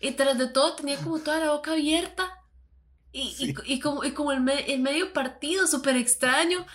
Y 0.00 0.10
tras 0.12 0.36
de 0.36 0.48
todo 0.48 0.74
tenía 0.74 0.96
como 0.98 1.20
toda 1.20 1.38
la 1.38 1.52
boca 1.52 1.74
abierta. 1.74 2.24
Y, 3.12 3.20
y- 3.22 3.34
Sí. 3.34 3.54
y 3.66 3.78
como, 3.78 4.02
y 4.02 4.10
como 4.10 4.32
el, 4.32 4.40
me- 4.40 4.72
el 4.72 4.80
medio 4.80 5.12
partido, 5.12 5.68
súper 5.68 5.94
extraño. 5.96 6.66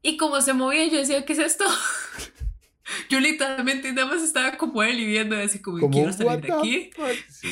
Y 0.00 0.16
como 0.16 0.40
se 0.40 0.54
movía, 0.54 0.86
yo 0.86 0.96
decía, 0.96 1.22
¿qué 1.26 1.34
es 1.34 1.38
esto? 1.38 1.64
Yo 3.10 3.20
literalmente 3.20 3.92
nada 3.92 4.06
más 4.08 4.22
estaba 4.22 4.56
como 4.56 4.82
él 4.82 5.00
y 5.00 5.06
viendo 5.06 5.36
así 5.36 5.60
como, 5.60 5.80
Como 5.80 5.92
quiero 5.92 6.12
salir 6.14 6.40
de 6.40 6.52
aquí. 6.52 6.90
Sí, 7.28 7.50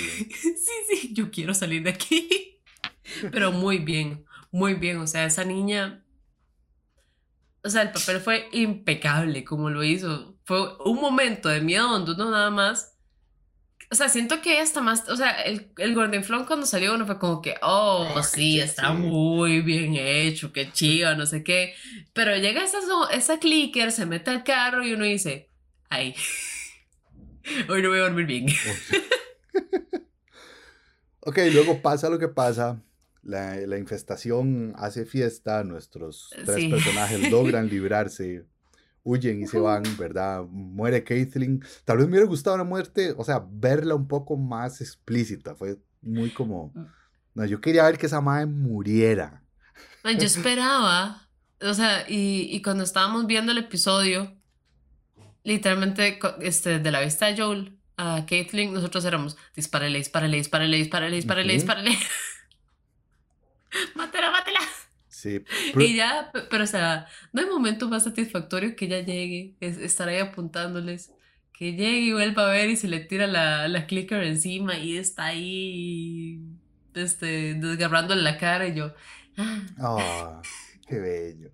sí, 0.88 1.12
yo 1.12 1.31
quiero 1.31 1.53
salir 1.53 1.83
de 1.83 1.90
aquí. 1.90 2.61
Pero 3.33 3.50
muy 3.53 3.79
bien, 3.79 4.24
muy 4.55 4.75
bien. 4.75 4.99
O 4.99 5.07
sea, 5.07 5.25
esa 5.27 5.45
niña. 5.45 6.05
O 7.62 7.69
sea, 7.69 7.83
el 7.83 7.93
papel 7.93 8.21
fue 8.21 8.49
impecable 8.53 9.45
como 9.45 9.69
lo 9.71 9.83
hizo. 9.83 10.38
Fue 10.45 10.77
un 10.85 11.01
momento 11.01 11.49
de 11.49 11.61
miedo 11.61 11.88
donde 11.88 12.12
uno 12.12 12.31
nada 12.31 12.51
más. 12.51 12.93
O 13.90 13.97
sea, 13.97 14.09
siento 14.09 14.40
que 14.43 14.61
hasta 14.61 14.81
más. 14.81 15.09
O 15.09 15.17
sea, 15.17 15.43
el, 15.43 15.73
el 15.79 15.95
Gordon 15.95 16.23
Flon 16.25 16.45
cuando 16.47 16.67
salió, 16.67 16.95
uno 16.95 17.07
fue 17.07 17.19
como 17.19 17.43
que, 17.43 17.57
oh, 17.62 18.09
Oh, 18.14 18.23
sí, 18.23 18.61
está 18.61 18.93
sí. 18.93 18.93
muy 18.93 19.61
bien 19.61 19.95
hecho, 19.97 20.53
qué 20.53 20.71
chido, 20.73 21.17
no 21.17 21.27
sé 21.27 21.43
qué. 21.43 21.75
Pero 22.12 22.37
llega 22.37 22.62
esa, 22.64 22.79
esa 23.12 23.38
clicker, 23.38 23.93
se 23.93 24.07
mete 24.07 24.31
al 24.31 24.45
carro 24.45 24.87
y 24.87 24.93
uno 24.93 25.05
dice, 25.05 25.51
ay, 25.90 26.14
hoy 27.69 27.83
no 27.83 27.88
voy 27.90 27.99
a 27.99 28.03
dormir 28.03 28.27
bien. 28.27 28.47
ok, 31.21 31.38
luego 31.53 31.81
pasa 31.83 32.09
lo 32.09 32.19
que 32.19 32.29
pasa. 32.29 32.81
La, 33.25 33.57
la 33.57 33.79
infestación 33.79 34.75
hace 34.77 35.07
fiesta, 35.07 35.65
nuestros 35.65 36.31
tres 36.45 36.57
sí. 36.57 36.69
personajes 36.69 37.19
logran 37.31 37.69
librarse, 37.69 38.45
huyen 39.03 39.43
y 39.43 39.47
se 39.47 39.59
van, 39.59 39.83
¿verdad? 39.99 40.45
Muere 40.49 41.05
Caitlyn. 41.05 41.65
Tal 41.85 41.99
vez 41.99 42.07
me 42.07 42.13
hubiera 42.13 42.27
gustado 42.27 42.57
una 42.57 42.65
muerte, 42.65 43.15
o 43.17 43.25
sea, 43.25 43.45
verla 43.51 43.95
un 43.95 44.09
poco 44.09 44.37
más 44.37 44.81
explícita. 44.81 45.55
Fue 45.55 45.79
muy 46.03 46.31
como... 46.31 46.73
Mm. 46.75 46.87
No, 47.35 47.45
yo 47.45 47.61
quería 47.61 47.85
ver 47.85 47.99
que 47.99 48.07
esa 48.07 48.21
madre 48.21 48.47
muriera. 48.47 49.43
Ma, 50.05 50.13
Yo 50.13 50.21
esperaba, 50.27 51.29
o 51.61 51.75
sea, 51.75 52.05
y, 52.09 52.49
y 52.51 52.63
cuando 52.63 52.85
estábamos 52.85 53.27
viendo 53.27 53.53
el 53.53 53.59
episodio, 53.59 54.37
literalmente, 55.45 56.19
este, 56.41 56.79
de 56.79 56.91
la 56.91 57.01
vista 57.01 57.27
de 57.27 57.41
Joel 57.41 57.79
a 57.97 58.25
Caitlyn, 58.27 58.73
nosotros 58.73 59.05
éramos, 59.05 59.37
dispárale, 59.55 59.99
dispárale, 59.99 60.37
dispárale, 60.37 60.77
dispárale, 60.77 61.17
dispárale, 61.17 61.53
dispárale. 61.53 61.99
mátela, 63.95 64.31
mátela. 64.31 64.61
Sí. 65.09 65.41
Y 65.79 65.97
ya, 65.97 66.31
pe- 66.33 66.43
pero 66.51 66.65
o 66.65 66.67
sea, 66.67 67.07
no 67.33 67.41
hay 67.43 67.49
momento 67.49 67.89
más 67.89 68.05
satisfactorio 68.05 68.77
que 68.77 68.87
ella 68.87 69.01
llegue, 69.01 69.55
es, 69.61 69.79
estar 69.79 70.09
ahí 70.09 70.19
apuntándoles, 70.19 71.13
que 71.57 71.73
llegue 71.73 72.01
y 72.01 72.13
vuelva 72.13 72.49
a 72.49 72.53
ver 72.53 72.69
y 72.71 72.77
se 72.77 72.89
le 72.89 73.01
tira 73.01 73.27
la, 73.27 73.69
la 73.69 73.87
clicker 73.87 74.23
encima 74.25 74.77
y 74.79 74.97
está 74.97 75.27
ahí, 75.27 76.41
este, 76.95 77.55
desgarrándole 77.55 78.23
la 78.23 78.39
cara 78.39 78.67
y 78.69 78.75
yo, 78.75 78.93
ah, 79.39 79.63
Ah, 79.79 80.43
qué 80.89 80.99
bello. 80.99 81.51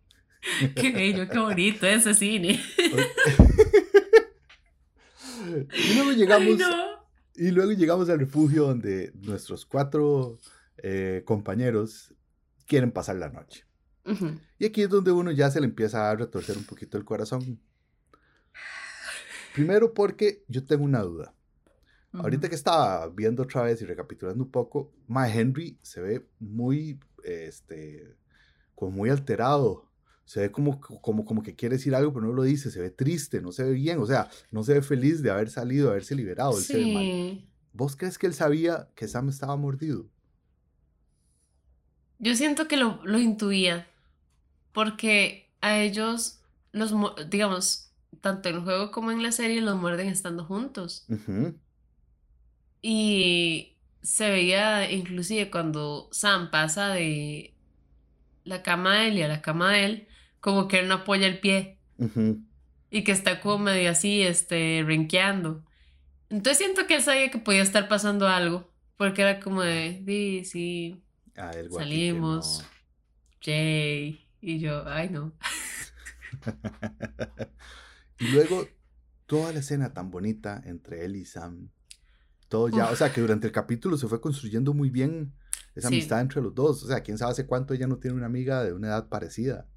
qué 0.75 0.91
bello, 0.91 1.29
qué 1.29 1.39
bonito 1.39 1.87
ese 1.87 2.15
cine. 2.15 2.61
y 5.73 5.95
luego 5.95 6.11
Ay, 6.11 6.17
llegamos, 6.17 6.59
no. 6.59 7.07
y 7.37 7.51
luego 7.51 7.73
llegamos 7.73 8.09
al 8.11 8.19
refugio 8.21 8.65
donde 8.67 9.13
nuestros 9.15 9.65
cuatro 9.67 10.39
eh, 10.83 11.23
compañeros 11.25 12.15
quieren 12.67 12.93
pasar 12.93 13.17
la 13.17 13.29
noche. 13.29 13.65
Y 14.59 14.65
aquí 14.65 14.83
es 14.83 14.89
donde 14.89 15.13
uno 15.13 15.31
ya 15.31 15.51
se 15.51 15.61
le 15.61 15.67
empieza 15.67 16.11
a 16.11 16.17
retorcer 16.17 16.57
un 16.57 16.65
poquito 16.65 16.99
el 16.99 17.05
corazón. 17.05 17.61
Primero 19.55 19.95
porque 19.95 20.45
yo 20.49 20.65
tengo 20.65 20.85
una 20.85 21.03
duda. 21.03 21.35
Ahorita 22.13 22.49
que 22.49 22.57
estaba 22.57 23.09
viendo 23.09 23.45
otra 23.45 23.63
vez 23.63 23.81
y 23.83 23.85
recapitulando 23.85 24.43
un 24.43 24.51
poco, 24.51 24.93
My 25.07 25.31
Henry 25.33 25.79
se 25.83 26.01
ve 26.01 26.27
muy, 26.41 26.99
este, 27.23 28.17
como 28.75 28.91
muy 28.91 29.11
alterado. 29.11 29.89
Se 30.25 30.41
ve 30.41 30.51
como, 30.51 30.81
como, 30.81 31.25
como 31.25 31.43
que 31.43 31.55
quiere 31.55 31.77
decir 31.77 31.95
algo, 31.95 32.13
pero 32.13 32.27
no 32.27 32.33
lo 32.33 32.43
dice. 32.43 32.71
Se 32.71 32.81
ve 32.81 32.91
triste, 32.91 33.41
no 33.41 33.53
se 33.53 33.65
ve 33.65 33.73
bien. 33.73 33.99
O 33.99 34.07
sea, 34.07 34.29
no 34.51 34.65
se 34.65 34.75
ve 34.75 34.83
feliz 34.83 35.23
de 35.23 35.31
haber 35.31 35.51
salido, 35.51 35.87
de 35.87 35.91
haberse 35.93 36.15
liberado. 36.15 36.57
Él 36.57 36.65
se 36.65 36.77
ve 36.77 36.93
mal. 36.93 37.03
Sí. 37.03 37.49
¿Vos 37.73 37.97
crees 37.97 38.19
que 38.19 38.27
él 38.27 38.35
sabía 38.35 38.89
que 38.97 39.07
Sam 39.07 39.29
estaba 39.29 39.57
mordido? 39.57 40.09
Yo 42.21 42.37
siento 42.37 42.69
que 42.69 42.77
lo, 42.77 43.01
lo 43.05 43.19
intuía, 43.19 43.89
porque 44.73 45.51
a 45.61 45.79
ellos, 45.79 46.41
los, 46.73 46.95
digamos, 47.29 47.91
tanto 48.21 48.49
en 48.51 48.57
el 48.57 48.61
juego 48.63 48.91
como 48.91 49.11
en 49.11 49.23
la 49.23 49.33
serie, 49.33 49.61
los 49.61 49.77
muerden 49.81 50.09
estando 50.09 50.45
juntos. 50.45 51.07
Y 52.83 53.73
se 54.03 54.31
veía 54.31 54.91
inclusive 54.91 55.51
cuando 55.51 56.09
Sam 56.13 56.51
pasa 56.51 56.89
de 56.89 57.55
la 58.45 58.63
cama 58.63 58.97
de 58.97 59.09
él 59.09 59.19
y 59.19 59.23
a 59.23 59.29
la 59.29 59.43
cama 59.43 59.73
de 59.73 59.85
él, 59.85 60.09
como 60.41 60.69
que 60.69 60.81
él 60.81 60.89
no 60.89 60.95
apoya 60.95 61.27
el 61.27 61.41
pie 61.41 61.79
y 62.91 63.05
que 63.05 63.13
está 63.13 63.41
como 63.41 63.59
medio 63.59 63.91
así, 63.91 64.23
este, 64.23 64.83
renqueando. 64.87 65.65
Entonces 66.29 66.59
siento 66.59 66.87
que 66.87 66.97
él 66.97 67.03
sabía 67.03 67.31
que 67.31 67.39
podía 67.39 67.63
estar 67.63 67.89
pasando 67.89 68.29
algo, 68.29 68.71
porque 68.97 69.23
era 69.23 69.41
como 69.41 69.63
de, 69.63 70.03
sí, 70.07 70.45
sí, 70.45 71.03
Ah, 71.41 71.51
el 71.53 71.71
Salimos. 71.71 72.61
no. 72.63 72.69
Jay. 73.43 74.27
Y 74.43 74.59
yo, 74.59 74.87
ay 74.87 75.09
no. 75.11 75.33
y 78.19 78.29
luego, 78.29 78.67
toda 79.27 79.53
la 79.53 79.61
escena 79.61 79.93
tan 79.93 80.11
bonita 80.11 80.63
entre 80.65 81.05
él 81.05 81.17
y 81.17 81.25
Sam. 81.25 81.71
Todo 82.49 82.69
ya, 82.69 82.87
Uf. 82.87 82.93
o 82.93 82.97
sea, 82.97 83.13
que 83.13 83.21
durante 83.21 83.47
el 83.47 83.53
capítulo 83.53 83.97
se 83.97 84.09
fue 84.09 84.21
construyendo 84.21 84.75
muy 84.75 84.91
bien 84.91 85.35
esa 85.75 85.89
Sí. 85.89 85.95
amistad 85.97 86.21
entre 86.21 86.43
los 86.43 86.55
dos. 86.55 86.83
O 86.83 86.89
sea, 86.89 87.01
quién 87.03 87.17
sabe 87.17 87.33
hace 87.33 87.47
cuánto 87.47 87.75
ella 87.75 87.87
no 87.87 87.99
tiene 87.99 88.17
una 88.17 88.27
amiga 88.27 88.65
de 88.65 88.73
una 88.73 88.89
edad 88.89 89.09
parecida. 89.09 89.69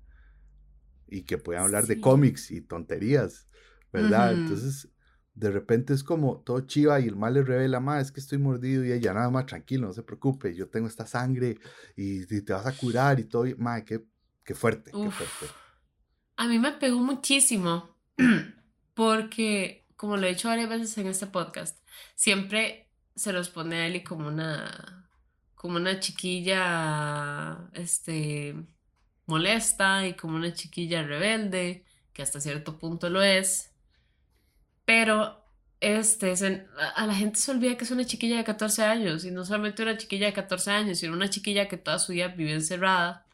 Y 1.08 1.24
que 1.24 1.38
puedan 1.38 1.64
hablar 1.64 1.86
de 1.86 2.02
cómics 2.02 2.50
y 2.52 2.62
tonterías, 2.62 3.48
¿verdad? 3.92 4.34
Entonces, 4.34 4.90
de 5.36 5.50
repente 5.50 5.94
es 5.94 6.04
como 6.04 6.42
todo 6.42 6.62
chiva 6.62 7.00
y 7.00 7.08
el 7.08 7.16
mal 7.16 7.34
le 7.34 7.44
revela, 7.44 7.80
más 7.80 8.06
es 8.06 8.12
que 8.12 8.20
estoy 8.20 8.38
mordido 8.38 8.86
y 8.86 8.92
ella, 8.92 9.14
nada 9.14 9.30
más, 9.30 9.46
tranquilo, 9.46 9.88
no 9.88 9.94
se 9.94 10.04
preocupe, 10.04 10.56
yo 10.56 10.70
tengo 10.70 10.88
esta 10.88 11.08
sangre 11.08 11.58
y, 11.96 12.22
y 12.22 12.42
te 12.42 12.54
vas 12.54 12.66
a 12.66 12.76
curar 12.78 13.20
y 13.20 13.26
todo. 13.26 13.46
Más, 13.58 13.84
qué, 13.84 14.04
qué 14.44 14.54
fuerte, 14.54 14.92
qué 14.92 15.12
fuerte. 15.12 15.48
A 16.38 16.48
mí 16.48 16.60
me 16.60 16.72
pegó 16.74 17.00
muchísimo 17.00 17.98
porque, 18.94 19.88
como 19.96 20.18
lo 20.18 20.28
he 20.28 20.30
dicho 20.30 20.50
varias 20.50 20.70
veces 20.70 20.98
en 20.98 21.08
este 21.08 21.28
podcast, 21.28 21.80
siempre 22.16 22.92
se 23.16 23.34
los 23.34 23.50
pone 23.50 23.76
a 23.78 23.88
Ellie 23.88 24.04
como 24.04 24.28
una, 24.28 25.10
como 25.56 25.78
una 25.78 26.00
chiquilla, 26.00 27.70
este, 27.74 28.56
molesta 29.26 30.08
y 30.08 30.16
como 30.16 30.36
una 30.36 30.54
chiquilla 30.54 31.04
rebelde, 31.04 31.86
que 32.14 32.22
hasta 32.22 32.40
cierto 32.40 32.78
punto 32.78 33.10
lo 33.10 33.24
es. 33.24 33.73
Pero, 34.86 35.44
este, 35.80 36.36
se- 36.36 36.68
a, 36.96 37.06
la 37.08 37.16
gente 37.16 37.40
se 37.40 37.52
olvida 37.52 37.78
que 37.78 37.84
es 37.86 37.92
una 37.92 38.06
chiquilla 38.06 38.38
de 38.38 38.44
14 38.44 38.84
años 38.84 39.26
y 39.26 39.32
no 39.32 39.46
solamente 39.46 39.84
una 39.84 39.98
chiquilla 39.98 40.28
de 40.28 40.34
14 40.34 40.72
años, 40.72 41.00
sino 41.00 41.14
una 41.14 41.30
chiquilla 41.30 41.68
que 41.68 41.78
toda 41.78 42.00
su 42.00 42.14
vida 42.14 42.30
vivió 42.30 42.54
encerrada 42.56 43.26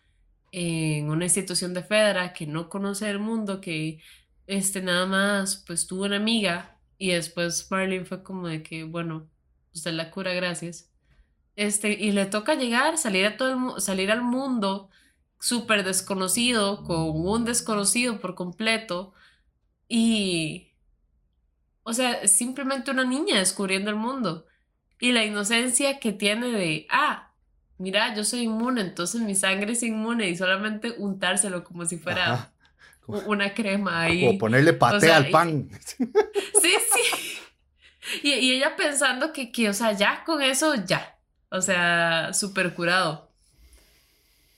en 0.52 1.10
una 1.10 1.26
institución 1.26 1.74
de 1.74 1.84
Fedra 1.84 2.34
que 2.34 2.48
no 2.48 2.70
conoce 2.70 3.10
el 3.10 3.20
mundo, 3.20 3.62
que 3.62 4.02
este 4.48 4.82
nada 4.82 5.06
más 5.06 5.64
pues 5.68 5.88
tuvo 5.88 6.06
una 6.06 6.18
amiga 6.18 6.80
y 6.98 7.12
después 7.12 7.70
Marlene 7.72 8.06
fue 8.06 8.24
como 8.24 8.48
de 8.48 8.64
que 8.64 8.84
bueno, 8.84 9.30
usted 9.74 9.92
la 9.94 10.12
cura, 10.12 10.34
gracias. 10.34 10.90
Este, 11.56 11.92
y 11.94 12.12
le 12.14 12.26
toca 12.28 12.56
llegar, 12.56 12.98
salir 12.98 13.26
a 13.26 13.38
todo 13.38 13.80
salir 13.80 14.12
al 14.12 14.22
mundo 14.24 14.90
súper 15.40 15.84
desconocido, 15.84 16.84
con 16.86 16.98
un 17.16 17.46
desconocido 17.46 18.20
por 18.22 18.36
completo 18.36 19.14
y 19.88 20.69
o 21.90 21.94
sea, 21.94 22.14
es 22.14 22.32
simplemente 22.36 22.92
una 22.92 23.04
niña 23.04 23.40
descubriendo 23.40 23.90
el 23.90 23.96
mundo 23.96 24.46
y 25.00 25.12
la 25.12 25.26
inocencia 25.26 26.00
que 26.00 26.12
tiene 26.14 26.48
de, 26.52 26.86
ah, 26.90 27.32
mira, 27.78 28.14
yo 28.16 28.24
soy 28.24 28.42
inmune, 28.42 28.82
entonces 28.82 29.22
mi 29.22 29.34
sangre 29.36 29.74
es 29.74 29.82
inmune 29.84 30.30
y 30.30 30.36
solamente 30.38 30.94
untárselo 30.98 31.64
como 31.64 31.86
si 31.86 31.98
fuera 31.98 32.34
Ajá. 32.34 32.52
una 33.08 33.54
crema 33.54 34.02
ahí. 34.02 34.28
O 34.28 34.38
ponerle 34.38 34.74
paté 34.74 35.02
sea, 35.08 35.18
al 35.18 35.30
y- 35.30 35.32
pan. 35.32 35.70
Sí, 36.62 36.74
sí. 36.94 37.38
Y, 38.24 38.32
y 38.34 38.54
ella 38.54 38.76
pensando 38.76 39.32
que, 39.34 39.52
que, 39.52 39.70
o 39.70 39.74
sea, 39.74 39.94
ya 39.94 40.24
con 40.26 40.42
eso, 40.42 40.76
ya. 40.86 41.16
O 41.50 41.62
sea, 41.62 42.32
súper 42.34 42.74
curado. 42.74 43.30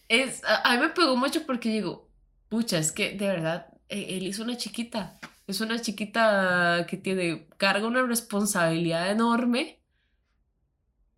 Es, 0.10 0.44
a, 0.44 0.70
a 0.70 0.74
mí 0.76 0.80
me 0.82 0.89
pegó 0.89 1.15
mucho 1.15 1.46
porque 1.46 1.70
digo, 1.70 2.08
pucha, 2.50 2.78
es 2.80 2.91
que 2.91 3.12
de 3.15 3.28
verdad, 3.28 3.67
eh, 3.89 4.17
él 4.17 4.28
es 4.28 4.39
una 4.39 4.58
chiquita. 4.58 5.20
Es 5.52 5.60
una 5.60 5.82
chiquita 5.82 6.86
que 6.90 6.96
tiene, 6.96 7.46
carga 7.58 7.86
una 7.86 8.04
responsabilidad 8.04 9.12
enorme 9.12 9.82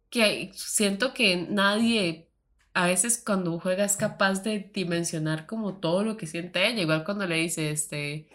que 0.10 0.52
siento 0.56 1.14
que 1.14 1.38
nadie 1.38 2.32
a 2.74 2.88
veces 2.88 3.22
cuando 3.24 3.60
juega 3.60 3.86
es 3.86 3.96
capaz 3.96 4.42
de 4.42 4.72
dimensionar 4.74 5.46
como 5.46 5.78
todo 5.78 6.04
lo 6.04 6.18
que 6.18 6.26
siente 6.26 6.68
ella, 6.68 6.82
igual 6.82 7.04
cuando 7.04 7.28
le 7.28 7.36
dice, 7.36 7.70
este, 7.70 8.28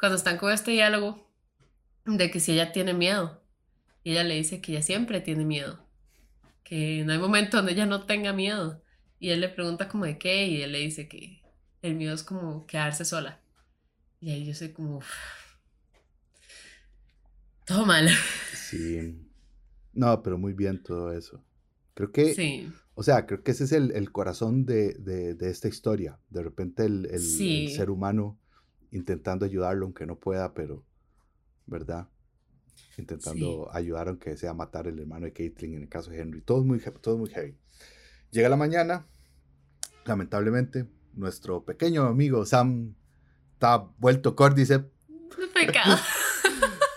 cuando 0.00 0.16
están 0.16 0.38
con 0.38 0.50
este 0.50 0.70
diálogo 0.70 1.30
de 2.06 2.30
que 2.30 2.40
si 2.40 2.52
ella 2.52 2.72
tiene 2.72 2.94
miedo, 2.94 3.42
y 4.02 4.12
ella 4.12 4.24
le 4.24 4.36
dice 4.36 4.62
que 4.62 4.72
ella 4.72 4.82
siempre 4.82 5.20
tiene 5.20 5.44
miedo, 5.44 5.86
que 6.64 7.02
no 7.04 7.12
hay 7.12 7.18
momento 7.18 7.58
donde 7.58 7.72
ella 7.72 7.84
no 7.84 8.06
tenga 8.06 8.32
miedo, 8.32 8.82
y 9.18 9.28
él 9.28 9.42
le 9.42 9.50
pregunta 9.50 9.86
como 9.86 10.06
de 10.06 10.16
qué, 10.16 10.46
y 10.46 10.62
él 10.62 10.72
le 10.72 10.78
dice 10.78 11.08
que 11.08 11.42
el 11.82 11.94
miedo 11.94 12.14
es 12.14 12.22
como 12.22 12.66
quedarse 12.66 13.04
sola, 13.04 13.42
y 14.18 14.30
ahí 14.30 14.46
yo 14.46 14.54
soy 14.54 14.72
como, 14.72 14.96
"Uf, 14.96 15.41
todo 17.72 17.86
mal, 17.86 18.08
Sí. 18.54 19.18
No, 19.94 20.22
pero 20.22 20.38
muy 20.38 20.54
bien 20.54 20.82
todo 20.82 21.12
eso. 21.12 21.44
Creo 21.94 22.10
que, 22.10 22.34
sí, 22.34 22.72
o 22.94 23.02
sea, 23.02 23.26
creo 23.26 23.42
que 23.42 23.50
ese 23.50 23.64
es 23.64 23.72
el, 23.72 23.90
el 23.92 24.10
corazón 24.10 24.64
de, 24.64 24.94
de- 24.94 25.34
de 25.34 25.50
esta 25.50 25.68
historia. 25.68 26.18
De 26.30 26.42
repente 26.42 26.84
el, 26.86 27.06
el- 27.10 27.20
ser 27.70 27.90
humano 27.90 28.38
intentando 28.90 29.44
ayudarlo 29.44 29.84
aunque 29.86 30.06
no 30.06 30.16
pueda, 30.18 30.54
pero, 30.54 30.84
¿verdad? 31.66 32.08
Intentando 32.98 33.68
ayudar 33.74 34.08
aunque 34.08 34.36
sea 34.36 34.54
matar 34.54 34.86
el 34.86 34.98
hermano 34.98 35.26
de 35.26 35.32
Caitlyn 35.32 35.74
en 35.74 35.82
el 35.82 35.88
caso 35.88 36.10
de 36.10 36.20
Henry. 36.20 36.40
Todo 36.40 36.64
muy, 36.64 36.80
todo 37.00 37.18
muy 37.18 37.28
heavy. 37.30 37.54
Llega 38.30 38.48
la 38.48 38.56
mañana, 38.56 39.06
lamentablemente, 40.06 40.86
nuestro 41.14 41.64
pequeño 41.64 42.04
amigo 42.04 42.44
Sam 42.46 42.94
está 43.52 43.76
vuelto 43.98 44.34
córdice 44.34 44.78
pecado, 45.54 45.96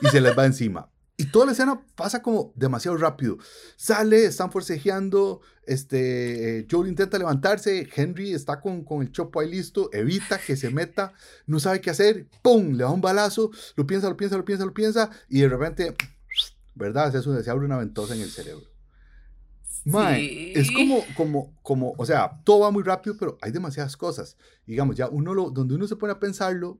y 0.02 0.08
se 0.08 0.22
les 0.22 0.38
va 0.38 0.46
encima. 0.46 0.90
Y 1.18 1.28
toda 1.28 1.46
la 1.46 1.54
escena 1.54 1.82
pasa 1.96 2.22
como 2.22 2.52
demasiado 2.56 2.98
rápido. 2.98 3.38
Sale, 3.78 4.26
están 4.26 4.52
forcejeando, 4.52 5.40
este, 5.66 6.60
eh, 6.60 6.68
Joel 6.70 6.90
intenta 6.90 7.18
levantarse, 7.18 7.88
Henry 7.96 8.34
está 8.34 8.60
con, 8.60 8.84
con 8.84 9.02
el 9.02 9.12
chopo 9.12 9.40
ahí 9.40 9.50
listo, 9.50 9.90
evita 9.94 10.38
que 10.38 10.58
se 10.58 10.70
meta, 10.72 11.14
no 11.46 11.62
sabe 11.62 11.80
qué 11.80 11.90
hacer, 11.90 12.28
¡pum! 12.42 12.74
Le 12.74 12.84
da 12.84 12.90
un 12.90 13.00
balazo, 13.00 13.50
lo 13.78 13.88
piensa, 13.88 14.10
lo 14.10 14.18
piensa, 14.18 14.36
lo 14.36 14.44
piensa, 14.44 14.66
lo 14.66 14.74
piensa, 14.74 15.10
y 15.30 15.40
de 15.40 15.48
repente, 15.48 15.96
¿verdad? 16.74 17.14
Se, 17.14 17.44
se 17.44 17.50
abre 17.50 17.66
una 17.66 17.78
ventosa 17.78 18.14
en 18.14 18.22
el 18.22 18.30
cerebro. 18.30 18.66
Mae, 19.86 20.52
es 20.60 20.72
como, 20.72 21.06
como, 21.16 21.54
como, 21.62 21.94
o 21.98 22.06
sea, 22.06 22.42
todo 22.44 22.62
va 22.62 22.72
muy 22.72 22.82
rápido, 22.84 23.16
pero 23.18 23.38
hay 23.40 23.52
demasiadas 23.52 23.96
cosas. 23.96 24.36
Digamos, 24.66 24.96
ya 24.96 25.08
uno 25.08 25.34
lo, 25.34 25.52
donde 25.52 25.76
uno 25.76 25.88
se 25.88 25.96
pone 25.96 26.12
a 26.12 26.20
pensarlo, 26.20 26.80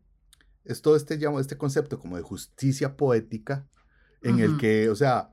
es 0.66 0.82
todo 0.82 0.96
este, 0.96 1.20
este 1.40 1.58
concepto 1.58 2.00
como 2.00 2.18
de 2.18 2.24
justicia 2.24 2.98
poética, 2.98 3.68
en 4.22 4.40
el 4.40 4.58
que, 4.58 4.90
o 4.90 4.96
sea, 4.96 5.30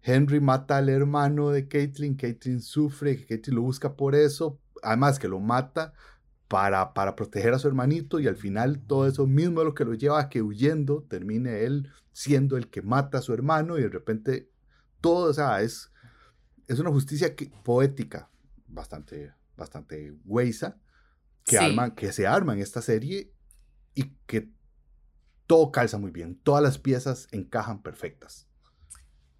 Henry 0.00 0.40
mata 0.40 0.76
al 0.76 0.88
hermano 0.88 1.50
de 1.50 1.66
Caitlyn, 1.66 2.14
Caitlyn 2.14 2.60
sufre, 2.60 3.26
Caitlyn 3.26 3.56
lo 3.56 3.62
busca 3.62 3.96
por 3.96 4.14
eso, 4.14 4.60
además 4.82 5.18
que 5.18 5.26
lo 5.26 5.40
mata 5.40 5.92
para, 6.46 6.94
para 6.94 7.16
proteger 7.16 7.52
a 7.52 7.58
su 7.58 7.66
hermanito 7.66 8.20
y 8.20 8.28
al 8.28 8.36
final 8.36 8.80
todo 8.86 9.06
eso 9.06 9.26
mismo 9.26 9.60
es 9.60 9.66
lo 9.66 9.74
que 9.74 9.84
lo 9.84 9.94
lleva 9.94 10.20
a 10.20 10.28
que 10.28 10.40
huyendo 10.40 11.02
termine 11.02 11.64
él 11.64 11.90
siendo 12.12 12.56
el 12.56 12.68
que 12.68 12.80
mata 12.80 13.18
a 13.18 13.22
su 13.22 13.32
hermano 13.34 13.76
y 13.76 13.82
de 13.82 13.88
repente 13.88 14.50
todo, 15.00 15.30
o 15.30 15.34
sea, 15.34 15.60
es, 15.62 15.92
es 16.66 16.78
una 16.78 16.90
justicia 16.90 17.34
poética 17.62 18.30
bastante, 18.66 19.34
bastante 19.56 20.14
huesa 20.24 20.78
que, 21.44 21.58
que 21.96 22.12
se 22.12 22.26
arma 22.26 22.54
en 22.54 22.60
esta 22.60 22.82
serie 22.82 23.32
y 23.94 24.14
que 24.26 24.50
todo 25.48 25.72
calza 25.72 25.98
muy 25.98 26.12
bien, 26.12 26.38
todas 26.44 26.62
las 26.62 26.78
piezas 26.78 27.26
encajan 27.32 27.82
perfectas. 27.82 28.46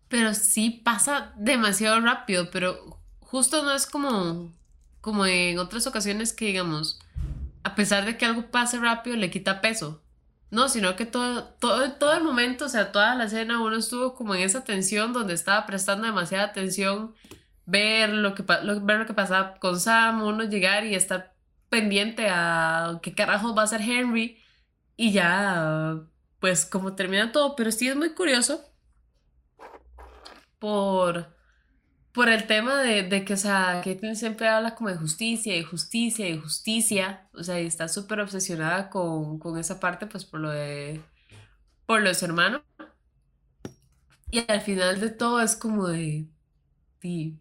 Pero 0.09 0.35
sí 0.35 0.71
pasa 0.71 1.33
demasiado 1.37 2.01
rápido, 2.01 2.51
pero 2.51 2.99
justo 3.21 3.63
no 3.63 3.73
es 3.73 3.87
como, 3.87 4.51
como 5.03 5.27
en 5.27 5.59
otras 5.59 5.87
ocasiones 5.87 6.33
que 6.33 6.47
digamos, 6.47 6.99
a 7.63 7.75
pesar 7.75 8.07
de 8.07 8.17
que 8.17 8.25
algo 8.25 8.51
pase 8.51 8.79
rápido, 8.79 9.17
le 9.17 9.31
quita 9.31 9.61
peso. 9.61 10.03
No, 10.51 10.71
sino 10.71 10.97
que 10.97 11.05
todo, 11.05 11.45
todo, 11.61 11.93
todo 11.93 12.15
el 12.15 12.25
momento, 12.25 12.65
o 12.65 12.69
sea, 12.71 12.91
toda 12.91 13.15
la 13.15 13.25
escena, 13.25 13.61
uno 13.61 13.77
estuvo 13.77 14.15
como 14.15 14.35
en 14.35 14.41
esa 14.41 14.65
tensión 14.65 15.13
donde 15.13 15.35
estaba 15.35 15.67
prestando 15.67 16.07
demasiada 16.07 16.45
atención, 16.45 17.15
ver 17.67 18.09
lo 18.09 18.35
que, 18.35 18.43
ver 18.45 18.99
lo 18.99 19.07
que 19.07 19.13
pasaba 19.13 19.57
con 19.57 19.79
Sam, 19.79 20.23
uno 20.23 20.45
llegar 20.45 20.87
y 20.87 20.95
estar 20.95 21.35
pendiente 21.69 22.29
a 22.31 22.99
qué 23.03 23.15
carajo 23.15 23.55
va 23.55 23.65
a 23.65 23.67
ser 23.67 23.83
Henry 23.83 24.39
y 24.99 25.13
ya, 25.13 26.03
pues 26.41 26.67
como 26.67 26.97
termina 26.97 27.31
todo, 27.31 27.55
pero 27.57 27.71
sí 27.71 27.89
es 27.89 27.95
muy 27.97 28.15
curioso 28.15 28.61
por, 30.59 31.37
por 32.13 32.29
el 32.29 32.49
tema 32.49 32.83
de, 32.83 33.25
que, 33.25 33.35
o 33.35 33.37
sea, 33.37 33.81
Caitlyn 33.85 34.17
siempre 34.17 34.49
habla 34.49 34.75
como 34.75 34.91
de 34.91 34.97
justicia 34.97 35.57
y 35.57 35.63
justicia 35.63 36.29
y 36.29 36.39
justicia, 36.41 37.29
o 37.33 37.45
sea, 37.45 37.61
y 37.61 37.67
está 37.67 37.87
súper 37.87 38.19
obsesionada 38.21 38.91
con, 38.91 39.41
esa 39.57 39.79
parte, 39.79 40.07
pues 40.09 40.25
por 40.25 40.41
lo 40.41 40.51
de, 40.51 41.01
por 41.87 42.03
lo 42.03 42.09
de 42.09 42.15
su 42.17 42.25
hermano. 42.25 42.65
Y 44.33 44.45
al 44.51 44.63
final 44.63 45.01
de 45.01 45.11
todo 45.11 45.41
es 45.41 45.55
como 45.55 45.87
de, 45.87 46.27
sí, 47.01 47.39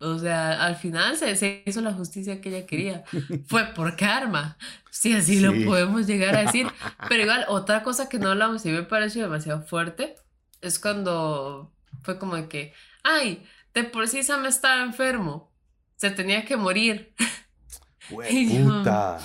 o 0.00 0.18
sea, 0.18 0.64
al 0.64 0.76
final 0.76 1.16
se, 1.16 1.62
hizo 1.66 1.80
la 1.80 1.92
justicia 1.92 2.40
que 2.40 2.50
ella 2.50 2.66
quería. 2.66 3.04
Fue 3.48 3.64
por 3.74 3.96
karma. 3.96 4.56
Si 4.90 5.12
así 5.12 5.40
lo 5.40 5.52
podemos 5.64 6.06
llegar 6.06 6.36
a 6.36 6.42
decir. 6.42 6.66
Pero 7.08 7.22
igual, 7.22 7.44
otra 7.48 7.82
cosa 7.82 8.08
que 8.08 8.18
no 8.18 8.30
hablamos 8.30 8.64
y 8.64 8.70
me 8.70 8.82
pareció 8.82 9.22
demasiado 9.22 9.62
fuerte 9.62 10.14
es 10.60 10.78
cuando 10.78 11.72
fue 12.02 12.18
como 12.18 12.36
de 12.36 12.48
que, 12.48 12.72
ay, 13.02 13.44
de 13.74 13.84
por 13.84 14.08
sí 14.08 14.22
Sam 14.22 14.46
estaba 14.46 14.82
enfermo. 14.82 15.52
Se 15.96 16.10
tenía 16.10 16.44
que 16.44 16.56
morir. 16.56 17.14
puta. 18.08 19.18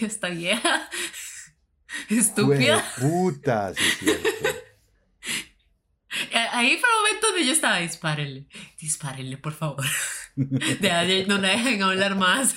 Está 0.00 0.28
vieja. 0.28 0.88
Estúpida. 2.08 2.84
puta, 3.00 3.74
sí 3.74 3.82
es 3.82 3.98
cierto. 3.98 4.65
Ahí 6.56 6.78
fue 6.78 6.88
el 6.88 6.96
momento 7.02 7.26
donde 7.26 7.44
yo 7.44 7.52
estaba, 7.52 7.80
dispárenle, 7.80 8.48
dispárenle, 8.80 9.36
por 9.36 9.52
favor. 9.52 9.84
De 10.36 11.26
no 11.28 11.36
la 11.36 11.50
dejen 11.50 11.82
hablar 11.82 12.16
más. 12.16 12.54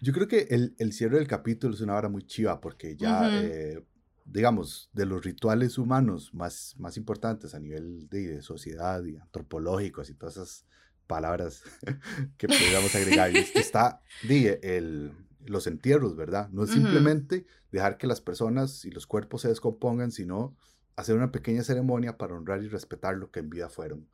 Yo 0.00 0.12
creo 0.12 0.26
que 0.26 0.48
el, 0.50 0.74
el, 0.80 0.92
cierre 0.92 1.18
del 1.18 1.28
capítulo 1.28 1.72
es 1.72 1.80
una 1.80 1.94
hora 1.94 2.08
muy 2.08 2.26
chiva 2.26 2.60
porque 2.60 2.96
ya, 2.96 3.30
eh, 3.40 3.80
digamos, 4.24 4.90
de 4.92 5.06
los 5.06 5.24
rituales 5.24 5.78
humanos 5.78 6.34
más, 6.34 6.74
más 6.78 6.96
importantes 6.96 7.54
a 7.54 7.60
nivel 7.60 8.08
de, 8.08 8.42
sociedad 8.42 9.04
y 9.04 9.16
antropológicos 9.18 10.10
y 10.10 10.14
todas 10.14 10.38
esas 10.38 10.66
palabras 11.06 11.62
que 12.38 12.48
podríamos 12.48 12.92
agregar, 12.96 13.30
está 13.36 14.00
de, 14.24 14.58
el, 14.64 15.12
los 15.44 15.68
entierros, 15.68 16.16
¿verdad? 16.16 16.48
No 16.50 16.64
es 16.64 16.70
simplemente 16.70 17.46
dejar 17.70 17.98
que 17.98 18.08
las 18.08 18.20
personas 18.20 18.84
y 18.84 18.90
los 18.90 19.06
cuerpos 19.06 19.42
se 19.42 19.48
descompongan, 19.48 20.10
sino 20.10 20.56
hacer 20.96 21.16
una 21.16 21.32
pequeña 21.32 21.62
ceremonia 21.62 22.18
para 22.18 22.34
honrar 22.34 22.62
y 22.62 22.68
respetar 22.68 23.16
lo 23.16 23.30
que 23.30 23.40
en 23.40 23.50
vida 23.50 23.68
fueron. 23.68 24.08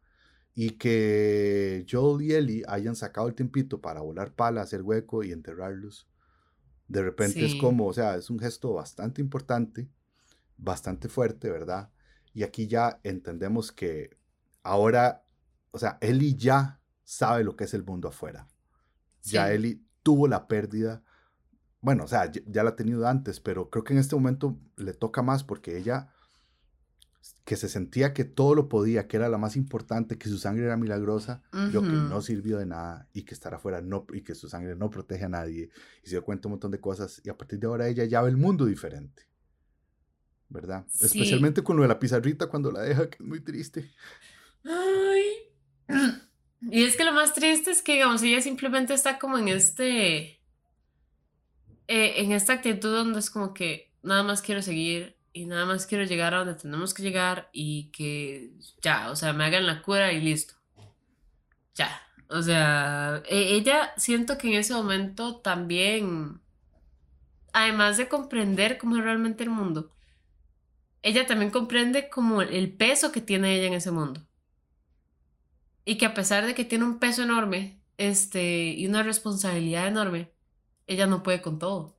Y 0.55 0.71
que 0.71 1.87
Joel 1.91 2.23
y 2.23 2.35
Ellie 2.35 2.65
hayan 2.67 2.97
sacado 2.97 3.29
el 3.29 3.35
tiempito 3.35 3.81
para 3.81 4.01
volar 4.01 4.35
pala, 4.35 4.63
hacer 4.63 4.83
hueco 4.83 5.23
y 5.23 5.33
enterrarlos. 5.33 6.09
De 6.89 7.03
repente 7.03 7.45
es 7.45 7.55
como, 7.55 7.87
o 7.87 7.93
sea, 7.93 8.17
es 8.17 8.31
un 8.31 8.39
gesto 8.39 8.73
bastante 8.73 9.21
importante, 9.21 9.89
bastante 10.57 11.09
fuerte, 11.09 11.51
¿verdad? 11.51 11.91
Y 12.33 12.43
aquí 12.43 12.67
ya 12.67 12.99
entendemos 13.03 13.73
que 13.73 14.17
ahora, 14.63 15.25
o 15.71 15.79
sea, 15.79 15.99
Ellie 16.01 16.35
ya 16.35 16.81
sabe 17.05 17.45
lo 17.45 17.57
que 17.57 17.65
es 17.65 17.75
el 17.75 17.85
mundo 17.85 18.09
afuera. 18.09 18.49
Ya 19.23 19.53
Ellie 19.53 19.83
tuvo 20.03 20.27
la 20.27 20.49
pérdida. 20.49 21.03
Bueno, 21.81 22.05
o 22.05 22.09
sea, 22.09 22.31
ya, 22.33 22.41
ya 22.47 22.65
la 22.65 22.71
ha 22.71 22.77
tenido 22.77 23.07
antes, 23.07 23.39
pero 23.39 23.69
creo 23.69 23.85
que 23.85 23.93
en 23.93 23.99
este 23.99 24.17
momento 24.17 24.59
le 24.77 24.95
toca 24.95 25.23
más 25.23 25.45
porque 25.45 25.77
ella 25.77 26.11
que 27.45 27.57
se 27.57 27.69
sentía 27.69 28.13
que 28.13 28.25
todo 28.25 28.55
lo 28.55 28.69
podía, 28.69 29.09
que 29.09 29.17
era 29.17 29.29
la 29.29 29.39
más 29.39 29.57
importante, 29.57 30.19
que 30.19 30.29
su 30.29 30.37
sangre 30.37 30.67
era 30.67 30.77
milagrosa, 30.77 31.43
lo 31.51 31.81
que 31.83 31.89
no 31.89 32.21
sirvió 32.21 32.59
de 32.59 32.67
nada 32.67 33.09
y 33.15 33.23
que 33.23 33.33
estar 33.33 33.55
afuera 33.55 33.81
no, 33.81 34.07
y 34.13 34.21
que 34.21 34.35
su 34.35 34.51
sangre 34.51 34.77
no 34.77 34.91
protege 34.91 35.25
a 35.25 35.31
nadie. 35.31 35.71
Y 36.03 36.07
se 36.07 36.11
dio 36.11 36.25
cuenta 36.25 36.49
un 36.49 36.53
montón 36.53 36.71
de 36.71 36.81
cosas 36.81 37.23
y 37.25 37.31
a 37.31 37.39
partir 37.39 37.59
de 37.59 37.67
ahora 37.67 37.89
ella 37.89 38.05
ya 38.05 38.21
ve 38.21 38.29
el 38.29 38.37
mundo 38.37 38.67
diferente. 38.67 39.23
¿Verdad? 40.51 40.85
Especialmente 41.01 41.63
con 41.63 41.77
lo 41.77 41.83
de 41.83 41.89
la 41.89 41.99
pizarrita 41.99 42.49
cuando 42.49 42.71
la 42.71 42.83
deja, 42.83 43.09
que 43.09 43.17
es 43.17 43.27
muy 43.27 43.41
triste. 43.41 43.91
Ay. 44.65 45.25
Y 46.61 46.83
es 46.83 46.97
que 46.97 47.05
lo 47.05 47.13
más 47.13 47.35
triste 47.35 47.71
es 47.71 47.83
que, 47.83 47.93
digamos, 47.93 48.21
ella 48.23 48.43
simplemente 48.43 48.93
está 48.93 49.19
como 49.21 49.39
en 49.39 49.47
este... 49.47 50.41
Eh, 51.87 52.15
en 52.21 52.33
esta 52.33 52.55
actitud 52.55 52.93
donde 52.93 53.21
es 53.21 53.31
como 53.31 53.55
que 53.55 53.93
nada 54.03 54.25
más 54.25 54.43
quiero 54.43 54.61
seguir 54.61 55.18
y 55.39 55.47
nada 55.47 55.67
más 55.67 55.87
quiero 55.87 56.03
llegar 56.03 56.35
a 56.35 56.39
donde 56.39 56.55
tenemos 56.55 56.93
que 56.93 57.03
llegar 57.03 57.49
y 57.53 57.91
que 57.93 58.51
ya, 58.83 59.09
o 59.11 59.15
sea, 59.15 59.33
me 59.33 59.45
hagan 59.45 59.67
la 59.67 59.83
cura 59.83 60.13
y 60.13 60.21
listo. 60.21 60.55
Ya. 61.77 62.03
O 62.29 62.43
sea, 62.43 63.23
e, 63.29 63.55
ella 63.55 63.93
siento 63.97 64.37
que 64.37 64.49
en 64.49 64.55
ese 64.55 64.75
momento 64.75 65.37
también, 65.37 66.41
además 67.53 67.97
de 67.99 68.09
comprender 68.09 68.79
cómo 68.79 68.97
es 68.97 69.05
realmente 69.05 69.45
el 69.45 69.51
mundo, 69.51 69.93
ella 71.03 71.25
también 71.25 71.53
comprende 71.53 72.09
como 72.09 72.43
el 72.43 72.73
peso 72.73 73.13
que 73.13 73.21
tiene 73.21 73.55
ella 73.57 73.69
en 73.69 73.75
ese 73.75 73.93
mundo. 73.93 74.27
Y 75.85 75.99
que 75.99 76.07
a 76.07 76.15
pesar 76.15 76.47
de 76.47 76.55
que 76.55 76.65
tiene 76.65 76.85
un 76.85 76.99
peso 76.99 77.23
enorme, 77.23 77.81
este, 77.97 78.75
y 78.77 78.89
una 78.89 79.05
responsabilidad 79.05 79.87
enorme, 79.87 80.33
ella 80.89 81.07
no 81.07 81.23
puede 81.23 81.43
con 81.43 81.61
todo. 81.61 81.97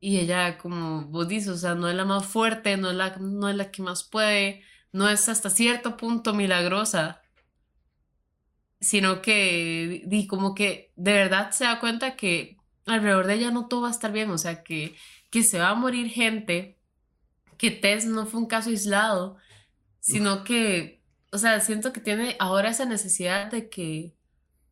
Y 0.00 0.18
ella, 0.18 0.58
como 0.58 1.04
vos 1.06 1.28
dices, 1.28 1.48
o 1.50 1.56
sea, 1.58 1.74
no 1.74 1.88
es 1.88 1.94
la 1.94 2.04
más 2.06 2.26
fuerte, 2.26 2.76
no 2.76 2.90
es 2.90 2.96
la, 2.96 3.16
no 3.18 3.48
es 3.48 3.56
la 3.56 3.70
que 3.70 3.82
más 3.82 4.02
puede, 4.04 4.62
no 4.92 5.08
es 5.08 5.28
hasta 5.28 5.50
cierto 5.50 5.96
punto 5.96 6.34
milagrosa, 6.34 7.22
sino 8.80 9.22
que, 9.22 10.02
di 10.06 10.26
como 10.26 10.54
que 10.54 10.92
de 10.96 11.12
verdad 11.12 11.50
se 11.52 11.64
da 11.64 11.80
cuenta 11.80 12.16
que 12.16 12.58
alrededor 12.86 13.26
de 13.26 13.34
ella 13.34 13.50
no 13.50 13.68
todo 13.68 13.82
va 13.82 13.88
a 13.88 13.90
estar 13.92 14.12
bien, 14.12 14.30
o 14.30 14.38
sea, 14.38 14.62
que, 14.62 14.96
que 15.30 15.42
se 15.44 15.58
va 15.58 15.70
a 15.70 15.74
morir 15.74 16.10
gente, 16.10 16.78
que 17.58 17.70
Tess 17.70 18.06
no 18.06 18.26
fue 18.26 18.40
un 18.40 18.46
caso 18.46 18.70
aislado, 18.70 19.36
sino 20.00 20.44
que, 20.44 21.02
o 21.32 21.38
sea, 21.38 21.60
siento 21.60 21.92
que 21.92 22.00
tiene 22.00 22.36
ahora 22.40 22.70
esa 22.70 22.86
necesidad 22.86 23.50
de 23.50 23.68
que 23.70 24.16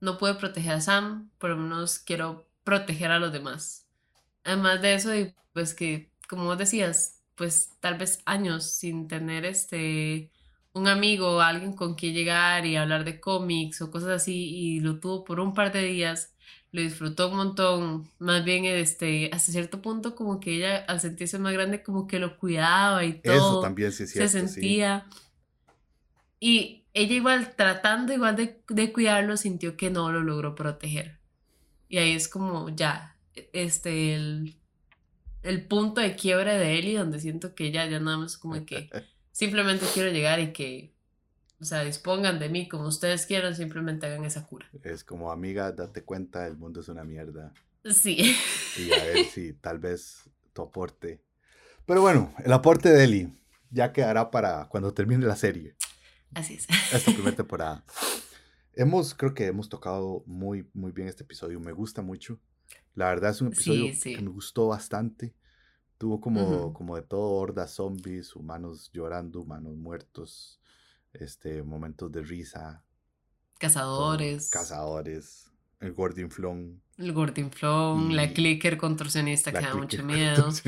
no 0.01 0.19
puede 0.19 0.35
proteger 0.37 0.75
a 0.75 0.81
Sam, 0.81 1.31
por 1.39 1.51
lo 1.51 1.57
menos 1.59 1.99
quiero 1.99 2.49
proteger 2.65 3.11
a 3.11 3.19
los 3.19 3.33
demás. 3.33 3.88
Además 4.49 4.81
de 4.81 4.95
eso, 4.95 5.15
y 5.15 5.35
pues 5.53 5.75
que, 5.75 6.11
como 6.27 6.45
vos 6.47 6.57
decías, 6.57 7.21
pues 7.35 7.75
tal 7.81 7.99
vez 7.99 8.23
años 8.25 8.65
sin 8.65 9.07
tener 9.07 9.45
este 9.45 10.31
un 10.73 10.89
amigo 10.89 11.37
o 11.37 11.41
alguien 11.41 11.75
con 11.75 11.97
quien 11.97 12.15
llegar 12.15 12.65
y 12.65 12.77
hablar 12.77 13.05
de 13.05 13.21
cómics 13.21 13.83
o 13.83 13.91
cosas 13.91 14.09
así 14.09 14.49
y 14.49 14.81
lo 14.81 15.01
tuvo 15.01 15.23
por 15.25 15.39
un 15.39 15.53
par 15.53 15.71
de 15.71 15.83
días, 15.83 16.33
lo 16.73 16.81
disfrutó 16.81 17.29
un 17.29 17.37
montón, 17.37 18.11
más 18.19 18.43
bien 18.43 18.65
este, 18.65 19.29
hasta 19.35 19.53
cierto 19.53 19.83
punto 19.83 20.15
como 20.15 20.41
que 20.41 20.57
ella 20.57 20.79
al 20.79 21.03
sentirse 21.03 21.39
más 21.39 21.53
grande 21.53 21.83
como 21.83 22.07
que 22.07 22.19
lo 22.19 22.39
cuidaba 22.39 23.05
y 23.05 23.21
todo. 23.21 23.35
Eso 23.35 23.61
también 23.61 23.93
sí 23.93 24.05
es 24.05 24.13
cierto, 24.13 24.31
Se 24.31 24.41
sentía. 24.41 25.05
Y 26.41 26.85
ella 26.95 27.15
igual 27.15 27.55
tratando 27.55 28.15
igual 28.15 28.35
de, 28.35 28.63
de 28.67 28.93
cuidarlo 28.95 29.37
sintió 29.37 29.77
que 29.77 29.91
no 29.91 30.11
lo 30.11 30.23
logró 30.23 30.55
proteger. 30.55 31.19
Y 31.91 31.99
ahí 31.99 32.13
es 32.13 32.29
como 32.29 32.71
ya, 32.71 33.18
este, 33.53 34.15
el, 34.15 34.57
el 35.43 35.67
punto 35.67 36.01
de 36.01 36.17
quiebre 36.17 36.57
de 36.57 36.79
Ellie 36.79 36.99
donde 36.99 37.21
siento 37.21 37.55
que 37.55 37.67
ella 37.67 37.87
ya 37.87 38.01
nada 38.01 38.19
más 38.19 38.37
como 38.37 38.65
que 38.65 38.91
simplemente 39.33 39.87
quiero 39.95 40.11
llegar 40.11 40.41
y 40.41 40.53
que, 40.53 40.95
o 41.61 41.65
sea, 41.65 41.85
dispongan 41.85 42.39
de 42.39 42.49
mí 42.49 42.69
como 42.69 42.89
ustedes 42.89 43.27
quieran, 43.27 43.55
simplemente 43.55 44.07
hagan 44.07 44.25
esa 44.25 44.47
cura. 44.47 44.69
Es 44.83 45.05
como, 45.05 45.31
amiga, 45.31 45.73
date 45.73 46.03
cuenta, 46.05 46.47
el 46.47 46.57
mundo 46.57 46.81
es 46.81 46.89
una 46.89 47.05
mierda. 47.05 47.53
Sí. 47.85 48.37
Y 48.77 48.93
a 48.93 49.05
ver 49.05 49.25
si 49.33 49.53
tal 49.53 49.79
vez 49.79 50.29
tu 50.53 50.63
aporte. 50.63 51.23
Pero 51.87 52.01
bueno, 52.01 52.35
el 52.45 52.53
aporte 52.53 52.91
de 52.91 53.05
Ellie 53.05 53.33
ya 53.71 53.93
quedará 53.93 54.31
para 54.31 54.69
cuando 54.69 54.93
termine 54.93 55.25
la 55.27 55.37
serie. 55.37 55.75
Así 56.35 56.55
es. 56.55 56.67
Esta 56.93 57.13
primera 57.13 57.37
temporada. 57.37 57.85
Hemos, 58.75 59.15
creo 59.15 59.35
que 59.35 59.47
hemos 59.47 59.69
tocado 59.69 60.23
muy, 60.27 60.69
muy 60.75 60.93
bien 60.93 61.09
este 61.09 61.25
episodio. 61.25 61.61
Me 61.61 61.73
gusta 61.73 62.03
mucho. 62.03 62.39
La 62.99 63.11
verdad 63.11 63.31
es 63.31 63.41
un 63.41 63.47
episodio 63.47 63.95
que 64.03 64.21
me 64.21 64.29
gustó 64.29 64.67
bastante. 64.67 65.33
Tuvo 65.99 66.21
como, 66.21 66.73
como 66.73 66.97
de 66.97 67.03
todo, 67.03 67.31
hordas 67.31 67.71
zombies, 67.75 68.35
humanos 68.35 68.91
llorando, 68.93 69.43
humanos 69.43 69.77
muertos, 69.77 70.61
este, 71.13 71.63
momentos 71.63 72.11
de 72.11 72.23
risa. 72.23 72.83
Cazadores. 73.61 74.51
cazadores. 74.51 75.49
El 75.79 75.93
Gordinflón. 75.93 76.83
El 76.97 77.13
Gordinflón, 77.13 78.17
la 78.17 78.33
clicker 78.33 78.77
contorsionista 78.77 79.53
que 79.53 79.61
da 79.61 79.77
mucho 79.77 80.03
miedo. 80.03 80.49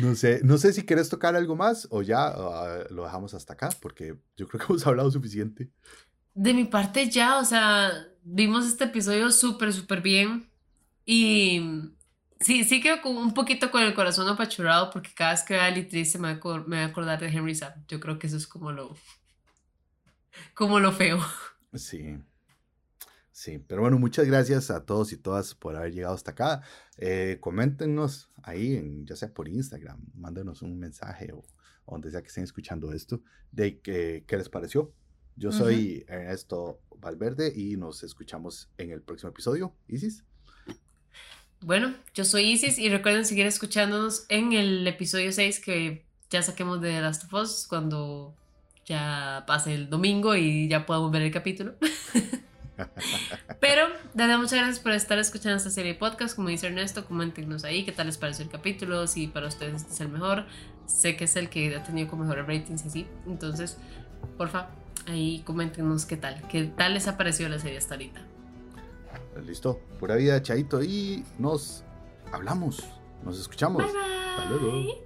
No 0.00 0.14
sé, 0.14 0.40
no 0.42 0.58
sé 0.58 0.72
si 0.72 0.84
quieres 0.84 1.08
tocar 1.08 1.36
algo 1.36 1.56
más 1.56 1.86
o 1.90 2.02
ya 2.02 2.26
ah, 2.26 2.84
lo 2.90 3.04
dejamos 3.04 3.34
hasta 3.34 3.52
acá, 3.52 3.68
porque 3.80 4.16
yo 4.36 4.48
creo 4.48 4.60
que 4.60 4.72
hemos 4.72 4.86
hablado 4.86 5.10
suficiente. 5.10 5.70
De 6.36 6.52
mi 6.52 6.66
parte 6.66 7.08
ya, 7.08 7.38
o 7.38 7.44
sea, 7.46 7.90
vimos 8.22 8.66
este 8.66 8.84
episodio 8.84 9.32
súper, 9.32 9.72
súper 9.72 10.02
bien. 10.02 10.50
Y 11.06 11.94
sí, 12.40 12.64
sí 12.64 12.82
quedo 12.82 13.00
con 13.00 13.16
un 13.16 13.32
poquito 13.32 13.70
con 13.70 13.82
el 13.82 13.94
corazón 13.94 14.28
apachurrado 14.28 14.90
porque 14.90 15.14
cada 15.14 15.30
vez 15.30 15.42
que 15.42 15.54
vea 15.54 15.64
a 15.64 15.66
Ali 15.68 15.84
triste 15.84 16.18
me 16.18 16.34
voy, 16.34 16.76
a, 16.76 16.84
acordar 16.84 17.18
de 17.18 17.28
Henry 17.28 17.54
Sam. 17.54 17.72
Yo 17.88 18.00
creo 18.00 18.18
que 18.18 18.26
eso 18.26 18.36
es 18.36 18.46
como 18.46 18.70
lo, 18.70 18.94
como 20.54 20.78
lo 20.78 20.92
feo. 20.92 21.18
Sí. 21.72 22.18
Sí, 23.32 23.58
pero 23.58 23.80
bueno, 23.80 23.98
muchas 23.98 24.26
gracias 24.26 24.70
a 24.70 24.84
todos 24.84 25.12
y 25.12 25.16
todas 25.16 25.54
por 25.54 25.74
haber 25.74 25.92
llegado 25.94 26.14
hasta 26.14 26.32
acá. 26.32 26.62
Eh, 26.98 27.38
coméntenos 27.40 28.30
ahí, 28.42 28.76
en, 28.76 29.06
ya 29.06 29.16
sea 29.16 29.32
por 29.32 29.48
Instagram, 29.48 30.04
mándenos 30.14 30.60
un 30.60 30.78
mensaje 30.78 31.32
o, 31.32 31.44
donde 31.86 32.10
sea 32.10 32.20
que 32.20 32.28
estén 32.28 32.44
escuchando 32.44 32.92
esto, 32.92 33.22
de 33.52 33.80
qué 33.80 34.36
les 34.36 34.50
pareció. 34.50 34.94
Yo 35.38 35.52
soy 35.52 36.02
Ernesto 36.08 36.80
Valverde 36.98 37.52
y 37.54 37.76
nos 37.76 38.02
escuchamos 38.02 38.70
en 38.78 38.90
el 38.90 39.02
próximo 39.02 39.30
episodio. 39.30 39.74
Isis. 39.86 40.24
Bueno, 41.60 41.94
yo 42.14 42.24
soy 42.24 42.52
Isis 42.52 42.78
y 42.78 42.88
recuerden 42.88 43.26
seguir 43.26 43.46
escuchándonos 43.46 44.24
en 44.30 44.54
el 44.54 44.86
episodio 44.86 45.30
6 45.30 45.60
que 45.60 46.06
ya 46.30 46.40
saquemos 46.40 46.80
de 46.80 47.02
Last 47.02 47.24
of 47.24 47.34
Us 47.34 47.66
cuando 47.68 48.34
ya 48.86 49.44
pase 49.46 49.74
el 49.74 49.90
domingo 49.90 50.36
y 50.36 50.68
ya 50.68 50.86
podamos 50.86 51.10
ver 51.10 51.22
el 51.22 51.32
capítulo. 51.32 51.74
Pero, 53.60 53.88
de 54.14 54.36
muchas 54.38 54.58
gracias 54.58 54.80
por 54.80 54.92
estar 54.92 55.18
escuchando 55.18 55.58
esta 55.58 55.70
serie 55.70 55.92
de 55.92 55.98
podcast. 55.98 56.34
Como 56.34 56.48
dice 56.48 56.68
Ernesto, 56.68 57.04
coméntenos 57.04 57.64
ahí 57.64 57.84
qué 57.84 57.92
tal 57.92 58.06
les 58.06 58.16
pareció 58.16 58.44
el 58.44 58.50
capítulo, 58.50 59.06
si 59.06 59.26
para 59.26 59.48
ustedes 59.48 59.82
este 59.82 59.92
es 59.92 60.00
el 60.00 60.08
mejor. 60.08 60.46
Sé 60.86 61.14
que 61.16 61.24
es 61.24 61.36
el 61.36 61.50
que 61.50 61.76
ha 61.76 61.82
tenido 61.82 62.08
con 62.08 62.20
mejores 62.20 62.46
ratings 62.46 62.84
y 62.84 62.88
así. 62.88 63.06
Entonces, 63.26 63.76
porfa, 64.38 64.70
ahí 65.06 65.42
coméntenos 65.44 66.06
qué 66.06 66.16
tal, 66.16 66.46
qué 66.48 66.64
tal 66.64 66.94
les 66.94 67.08
ha 67.08 67.16
parecido 67.16 67.48
la 67.48 67.58
serie 67.58 67.78
hasta 67.78 67.94
ahorita. 67.94 68.20
Listo, 69.44 69.80
pura 70.00 70.16
vida, 70.16 70.40
Chaito, 70.42 70.82
y 70.82 71.24
nos 71.38 71.84
hablamos, 72.32 72.82
nos 73.22 73.38
escuchamos. 73.38 73.84
Hasta 73.84 74.50
luego. 74.50 75.05